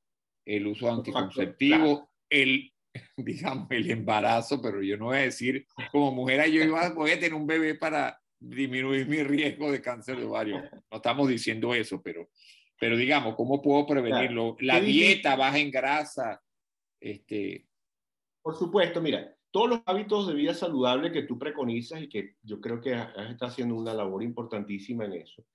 [0.45, 2.71] el uso anticonceptivo, el,
[3.17, 7.15] digamos, el embarazo, pero yo no voy a decir, como mujer, yo iba, voy a
[7.15, 10.61] tener un bebé para disminuir mi riesgo de cáncer de ovario.
[10.91, 12.30] No estamos diciendo eso, pero,
[12.80, 14.55] pero digamos, ¿cómo puedo prevenirlo?
[14.59, 16.41] La dieta baja en grasa.
[16.99, 17.67] Este...
[18.41, 22.60] Por supuesto, mira, todos los hábitos de vida saludable que tú preconizas y que yo
[22.60, 25.45] creo que está haciendo una labor importantísima en eso.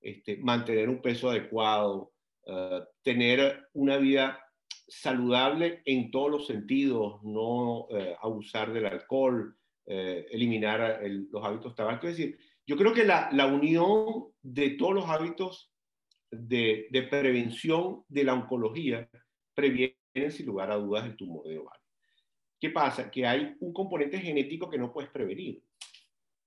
[0.00, 2.14] Este, mantener un peso adecuado,
[2.48, 4.40] uh, tener una vida
[4.88, 11.76] saludable en todos los sentidos, no uh, abusar del alcohol, uh, eliminar el, los hábitos
[11.76, 12.10] tabacos.
[12.10, 12.36] Es decir,
[12.66, 15.70] yo creo que la, la unión de todos los hábitos
[16.28, 19.08] de, de, prevención de la oncología
[19.54, 19.94] previenen
[20.30, 21.83] sin lugar a dudas el tumor de ovario.
[22.64, 23.10] ¿Qué pasa?
[23.10, 25.62] Que hay un componente genético que no puedes prevenir,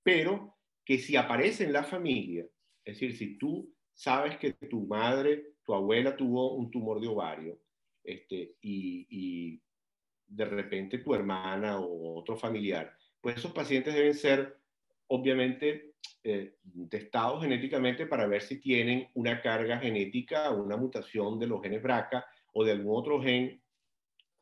[0.02, 2.44] pero que si aparece en la familia,
[2.84, 7.60] es decir, si tú sabes que tu madre, tu abuela tuvo un tumor de ovario,
[8.04, 9.62] este, y,
[10.26, 14.58] de repente tu hermana o otro familiar, pues esos pacientes deben ser
[15.10, 15.94] obviamente
[16.24, 16.56] eh,
[16.90, 22.26] testados genéticamente para ver si tienen una carga genética una mutación de los genes BRCA
[22.54, 23.62] o de algún otro gen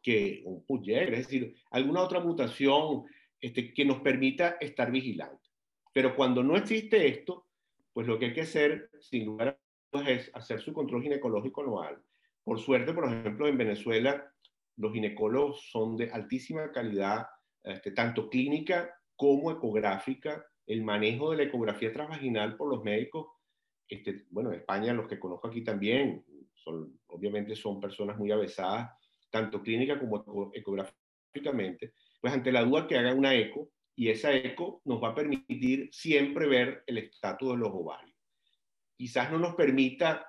[0.06, 3.06] que un PUYER, es decir, alguna otra mutación
[3.42, 5.52] este, que nos permita estar vigilantes.
[5.92, 7.48] Pero cuando no existe esto,
[7.92, 9.60] pues lo que hay que hacer, sin lugar
[10.06, 12.00] es hacer su control ginecológico anual.
[12.44, 14.32] Por suerte, por ejemplo, en Venezuela,
[14.78, 17.26] los ginecólogos son de altísima calidad,
[17.64, 20.46] este, tanto clínica como ecográfica.
[20.68, 23.26] El manejo de la ecografía transvaginal por los médicos,
[23.90, 28.92] este, bueno, en España, los que conozco aquí también, son, obviamente son personas muy avesadas,
[29.36, 31.92] tanto clínica como ecográficamente.
[32.22, 35.90] Pues ante la duda que haga una eco, y esa eco nos va a permitir
[35.92, 38.16] siempre ver el estatus de los ovarios.
[38.96, 40.26] Quizás no nos permita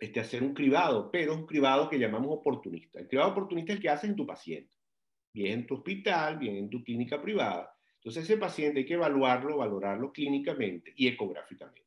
[0.00, 2.98] este, hacer un cribado, pero un cribado que llamamos oportunista.
[2.98, 4.76] El cribado oportunista es el que haces en tu paciente,
[5.32, 7.72] bien en tu hospital, bien en tu clínica privada.
[7.98, 11.86] Entonces ese paciente hay que evaluarlo, valorarlo clínicamente y ecográficamente.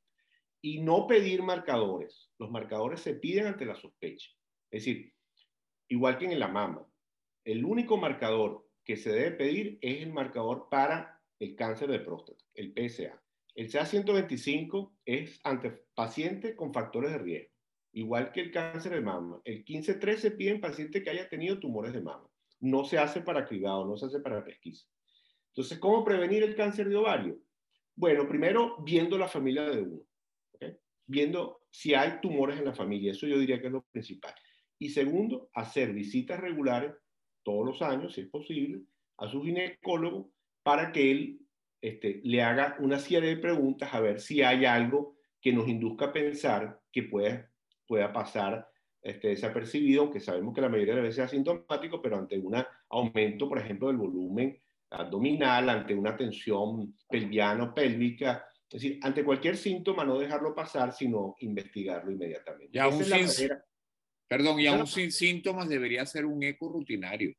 [0.61, 2.31] Y no pedir marcadores.
[2.39, 4.31] Los marcadores se piden ante la sospecha.
[4.71, 5.13] Es decir,
[5.87, 6.85] igual que en la mama,
[7.43, 12.43] el único marcador que se debe pedir es el marcador para el cáncer de próstata,
[12.53, 13.21] el PSA.
[13.55, 17.53] El CA125 es ante paciente con factores de riesgo,
[17.93, 19.41] igual que el cáncer de mama.
[19.45, 22.29] El 15-3 se pide en paciente que haya tenido tumores de mama.
[22.59, 24.87] No se hace para cribado, no se hace para pesquisa.
[25.49, 27.39] Entonces, ¿cómo prevenir el cáncer de ovario?
[27.95, 30.01] Bueno, primero, viendo la familia de uno.
[31.07, 33.11] Viendo si hay tumores en la familia.
[33.11, 34.35] Eso yo diría que es lo principal.
[34.79, 36.93] Y segundo, hacer visitas regulares
[37.43, 38.81] todos los años, si es posible,
[39.17, 40.31] a su ginecólogo
[40.63, 41.39] para que él
[41.81, 46.05] este, le haga una serie de preguntas a ver si hay algo que nos induzca
[46.05, 47.49] a pensar que pueda,
[47.87, 48.67] pueda pasar
[49.01, 52.55] este, desapercibido, aunque sabemos que la mayoría de las veces es asintomático, pero ante un
[52.89, 54.59] aumento, por ejemplo, del volumen
[54.89, 62.11] abdominal, ante una tensión pelviano-pélvica, es decir, ante cualquier síntoma no dejarlo pasar, sino investigarlo
[62.11, 62.77] inmediatamente.
[62.77, 63.01] Ya, un,
[64.27, 67.33] Perdón, y aún sin síntomas debería ser un eco rutinario.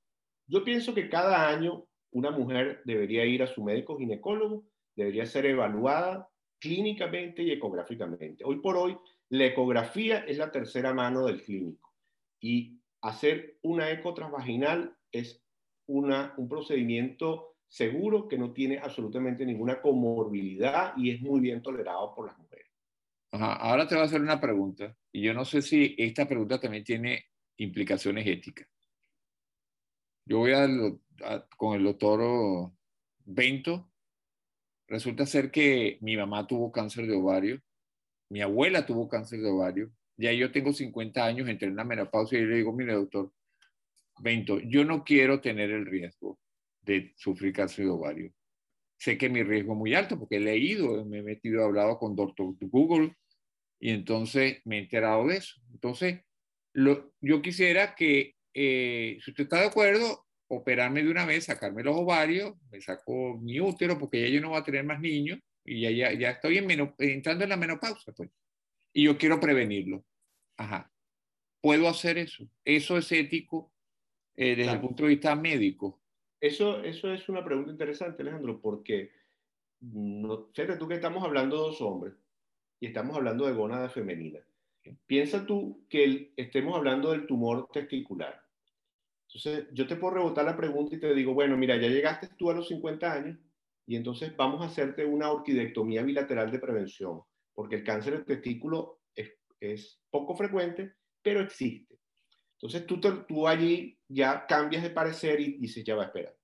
[0.46, 4.64] Yo pienso que cada año una mujer debería ir a su médico ginecólogo,
[4.96, 6.28] debería ser evaluada
[6.58, 8.44] clínicamente y ecográficamente.
[8.44, 8.96] Hoy por hoy,
[9.28, 11.92] la ecografía es la tercera mano del clínico
[12.40, 15.42] y hacer una eco transvaginal es
[15.86, 22.14] una, un procedimiento seguro que no tiene absolutamente ninguna comorbilidad y es muy bien tolerado
[22.14, 22.47] por las mujeres.
[23.30, 26.84] Ahora te voy a hacer una pregunta y yo no sé si esta pregunta también
[26.84, 27.26] tiene
[27.58, 28.68] implicaciones éticas.
[30.24, 30.52] Yo voy
[31.56, 32.72] con el doctor
[33.24, 33.90] Bento.
[34.86, 37.60] Resulta ser que mi mamá tuvo cáncer de ovario,
[38.30, 42.38] mi abuela tuvo cáncer de ovario, ya yo tengo 50 años, entré en una menopausia
[42.38, 43.30] y le digo, mire doctor
[44.20, 46.38] Bento, yo no quiero tener el riesgo
[46.80, 48.32] de sufrir cáncer de ovario
[48.98, 51.98] sé que mi riesgo es muy alto porque he leído, me he metido, he hablado
[51.98, 53.14] con doctor Google
[53.80, 55.60] y entonces me he enterado de eso.
[55.72, 56.20] Entonces,
[56.72, 61.84] lo, yo quisiera que, eh, si usted está de acuerdo, operarme de una vez, sacarme
[61.84, 65.38] los ovarios, me saco mi útero porque ya yo no voy a tener más niños
[65.64, 68.30] y ya, ya, ya estoy en entrando en la menopausa, pues.
[68.92, 70.04] Y yo quiero prevenirlo.
[70.56, 70.90] Ajá.
[71.60, 72.48] ¿Puedo hacer eso?
[72.64, 73.72] ¿Eso es ético
[74.36, 75.97] eh, desde el punto de vista médico?
[76.40, 79.10] Eso, eso es una pregunta interesante, Alejandro, porque
[79.80, 82.14] no, fíjate tú que estamos hablando de dos hombres
[82.80, 84.40] y estamos hablando de gónada femenina.
[85.06, 88.42] Piensa tú que estemos hablando del tumor testicular.
[89.26, 92.50] Entonces, yo te puedo rebotar la pregunta y te digo, bueno, mira, ya llegaste tú
[92.50, 93.38] a los 50 años
[93.86, 97.22] y entonces vamos a hacerte una orquidectomía bilateral de prevención,
[97.52, 101.98] porque el cáncer de testículo es, es poco frecuente, pero existe.
[102.60, 106.36] Entonces tú, tú allí ya cambias de parecer y dices, ya va a esperar.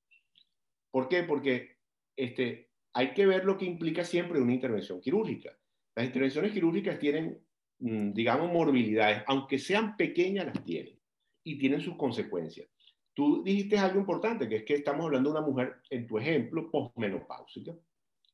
[0.92, 1.24] ¿Por qué?
[1.24, 1.78] Porque
[2.14, 5.58] este, hay que ver lo que implica siempre una intervención quirúrgica.
[5.96, 7.40] Las intervenciones quirúrgicas tienen,
[7.80, 10.96] mm, digamos, morbilidades, aunque sean pequeñas, las tienen
[11.42, 12.68] y tienen sus consecuencias.
[13.12, 16.70] Tú dijiste algo importante, que es que estamos hablando de una mujer, en tu ejemplo,
[16.70, 17.74] posmenopáusica,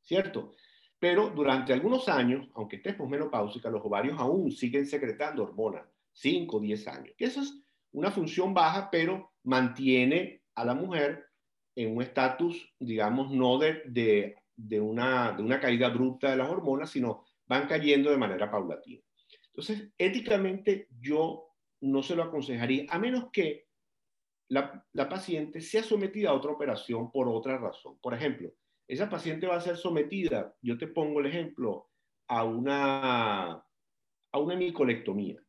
[0.03, 0.53] ¿cierto?
[0.99, 6.61] Pero durante algunos años, aunque estés posmenopáusica, los ovarios aún siguen secretando hormonas, 5 o
[6.61, 7.15] 10 años.
[7.19, 7.63] Eso es
[7.93, 11.25] una función baja, pero mantiene a la mujer
[11.75, 16.51] en un estatus, digamos, no de, de, de, una, de una caída abrupta de las
[16.51, 19.03] hormonas, sino van cayendo de manera paulatina.
[19.47, 21.49] Entonces, éticamente yo
[21.81, 23.67] no se lo aconsejaría, a menos que
[24.49, 27.99] la, la, paciente sea sometida a otra operación por otra razón.
[28.01, 28.53] Por ejemplo,
[28.87, 31.91] esa paciente va a ser sometida, yo te pongo el ejemplo,
[32.31, 33.53] a una,
[34.33, 35.43] a una micolectomía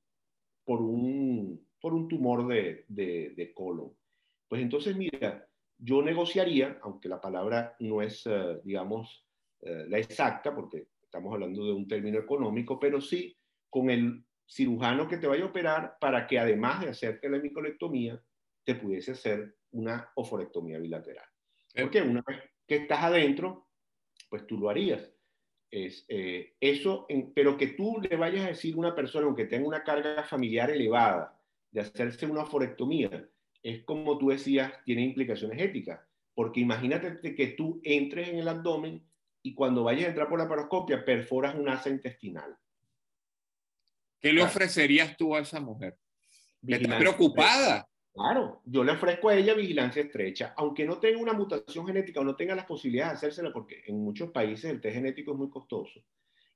[0.66, 3.92] por un, por un tumor de, de, colon.
[4.48, 9.28] Pues entonces, mira, yo negociaría, aunque la palabra no es, eh, digamos,
[9.62, 13.36] eh, la exacta, porque estamos hablando de un término económico, pero sí
[13.70, 18.22] con el cirujano que te vaya a operar para que además de hacerte la micolectomía,
[18.64, 21.26] te pudiese hacer una oforectomía bilateral.
[21.74, 23.70] Porque una vez que estás adentro,
[24.30, 25.10] pues tú lo harías.
[25.72, 29.68] Es, eh, eso, pero que tú le vayas a decir a una persona, aunque tenga
[29.68, 31.41] una carga familiar elevada,
[31.72, 33.30] de hacerse una forectomía,
[33.64, 36.00] es como tú decías, tiene implicaciones éticas.
[36.34, 39.04] Porque imagínate que tú entres en el abdomen
[39.42, 42.56] y cuando vayas a entrar por la paroscopia perforas un asa intestinal.
[44.20, 45.98] ¿Qué le ofrecerías tú a esa mujer?
[46.66, 47.88] ¿Está preocupada?
[48.14, 52.24] Claro, yo le ofrezco a ella vigilancia estrecha, aunque no tenga una mutación genética o
[52.24, 55.50] no tenga las posibilidades de hacérsela, porque en muchos países el test genético es muy
[55.50, 56.04] costoso.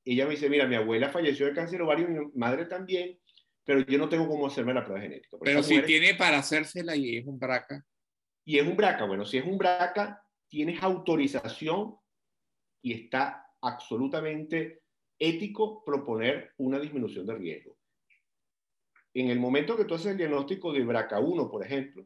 [0.04, 3.18] Ella me dice, mira, mi abuela falleció de cáncer ovario, mi madre también,
[3.66, 5.38] pero yo no tengo cómo hacerme la prueba genética.
[5.44, 7.84] pero si tiene para hacérsela y es un BRCA.
[8.46, 11.96] Y es un BRCA, bueno, si es un BRCA, tienes autorización
[12.82, 14.84] y está absolutamente
[15.20, 17.76] ético proponer una disminución de riesgo
[19.16, 22.06] en el momento que tú haces el diagnóstico de BRCA1, por ejemplo,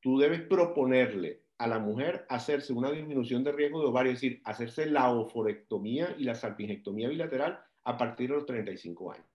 [0.00, 4.42] tú debes proponerle a la mujer hacerse una disminución de riesgo de ovario, es decir,
[4.44, 9.26] hacerse la oforectomía y la salpingectomía bilateral a partir de los 35 años.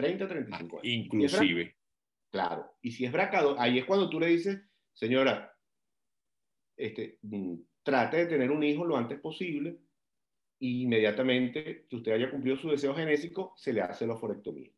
[0.00, 0.84] 30, 35 años.
[0.84, 1.76] Inclusive.
[2.30, 2.72] claro.
[2.82, 4.60] Y si es BRCA2, ahí es cuando tú le dices,
[4.92, 5.52] señora,
[6.76, 9.78] este, mm, trate de tener un hijo lo antes posible
[10.60, 14.70] e inmediatamente que usted haya cumplido su deseo genético, se le hace la oforectomía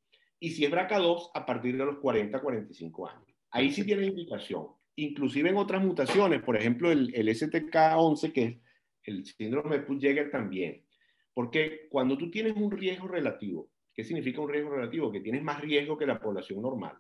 [0.43, 3.29] y si es BRCA2 a partir de los 40, 45 años.
[3.53, 4.67] Ahí sí tiene indicación.
[4.97, 8.57] Inclusive en otras mutaciones, por ejemplo el, el STK11, que es
[9.05, 10.85] el síndrome de Put-Jäger también.
[11.33, 15.13] Porque cuando tú tienes un riesgo relativo, ¿qué significa un riesgo relativo?
[15.13, 16.97] Que tienes más riesgo que la población normal,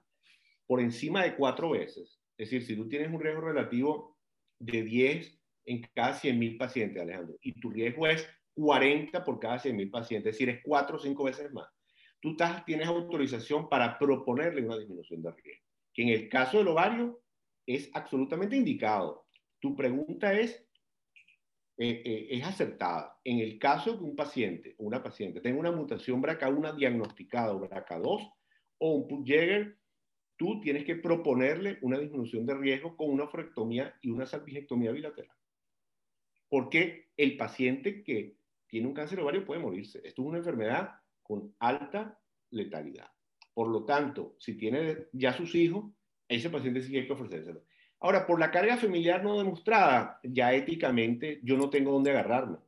[0.66, 2.20] por encima de cuatro veces.
[2.36, 4.18] Es decir, si tú tienes un riesgo relativo
[4.59, 9.90] de 10 en cada 100.000 pacientes, Alejandro, y tu riesgo es 40 por cada 100.000
[9.90, 11.68] pacientes, es decir, es cuatro o cinco veces más
[12.22, 17.20] tú tienes autorización para proponerle una disminución de riesgo, que en el caso del ovario
[17.66, 19.26] es absolutamente indicado.
[19.61, 20.64] Tu pregunta es,
[21.83, 23.18] eh, eh, es acertada.
[23.24, 28.33] En el caso que un paciente una paciente tenga una mutación BRCA1 diagnosticada o BRCA2
[28.78, 29.76] o un Put-Jäger,
[30.37, 35.37] tú tienes que proponerle una disminución de riesgo con una frectomía y una salpingectomía bilateral.
[36.49, 38.37] Porque el paciente que
[38.68, 39.99] tiene un cáncer ovario puede morirse.
[40.05, 42.16] Esto es una enfermedad con alta
[42.51, 43.09] letalidad.
[43.55, 45.93] Por lo tanto, si tiene ya sus hijos,
[46.28, 47.64] ese paciente sí hay que ofrecérselo.
[48.03, 52.59] Ahora, por la carga familiar no demostrada, ya éticamente yo no tengo dónde agarrarme.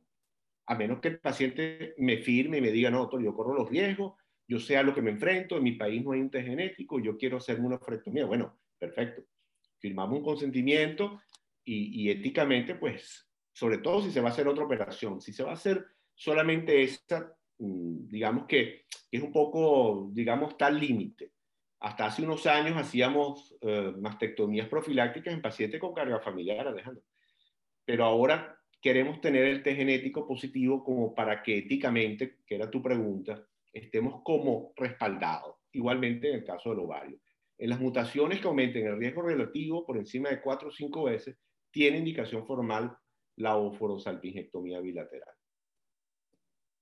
[0.67, 3.69] A menos que el paciente me firme y me diga, no, doctor, yo corro los
[3.69, 4.13] riesgos,
[4.47, 6.99] yo sé a lo que me enfrento, en mi país no hay un test genético,
[6.99, 8.25] yo quiero hacerme una frectomía.
[8.25, 9.23] Bueno, perfecto.
[9.79, 11.21] Firmamos un consentimiento
[11.63, 15.43] y, y éticamente, pues, sobre todo si se va a hacer otra operación, si se
[15.43, 21.31] va a hacer solamente esta, Mm, digamos que es un poco, digamos, tal límite.
[21.85, 27.03] Hasta hace unos años hacíamos eh, mastectomías profilácticas en pacientes con carga familiar, Alejandro.
[27.85, 32.81] Pero ahora queremos tener el test genético positivo como para que éticamente, que era tu
[32.81, 35.57] pregunta, estemos como respaldados.
[35.73, 37.19] Igualmente en el caso del ovario.
[37.55, 41.37] En las mutaciones que aumenten el riesgo relativo por encima de 4 o 5 veces,
[41.69, 42.97] tiene indicación formal
[43.35, 45.35] la oforosalpingectomía bilateral.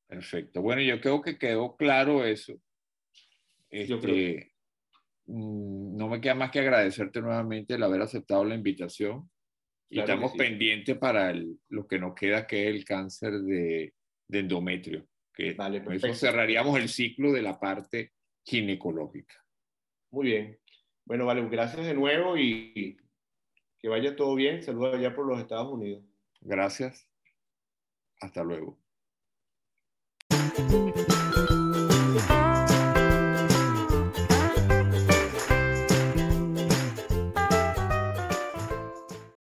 [0.08, 0.62] Perfecto.
[0.62, 2.54] Bueno, yo creo que quedó claro eso.
[3.70, 4.53] Este, mm,
[5.28, 9.30] no me queda más que agradecerte nuevamente el haber aceptado la invitación.
[9.90, 11.34] y estamos pendientes para
[11.70, 13.94] lo que nos queda, que es el cáncer de,
[14.30, 15.08] endometrio.
[15.34, 18.12] Que vale, eso cerraríamos el ciclo de la parte
[18.46, 19.36] ginecológica.
[20.12, 20.60] Muy bien.
[21.06, 22.98] Bueno, vale, gracias de nuevo y
[23.80, 24.62] que vaya todo bien.
[24.62, 26.04] Saludos allá por los Estados Unidos.
[26.42, 27.08] Gracias.
[28.20, 28.80] Hasta luego.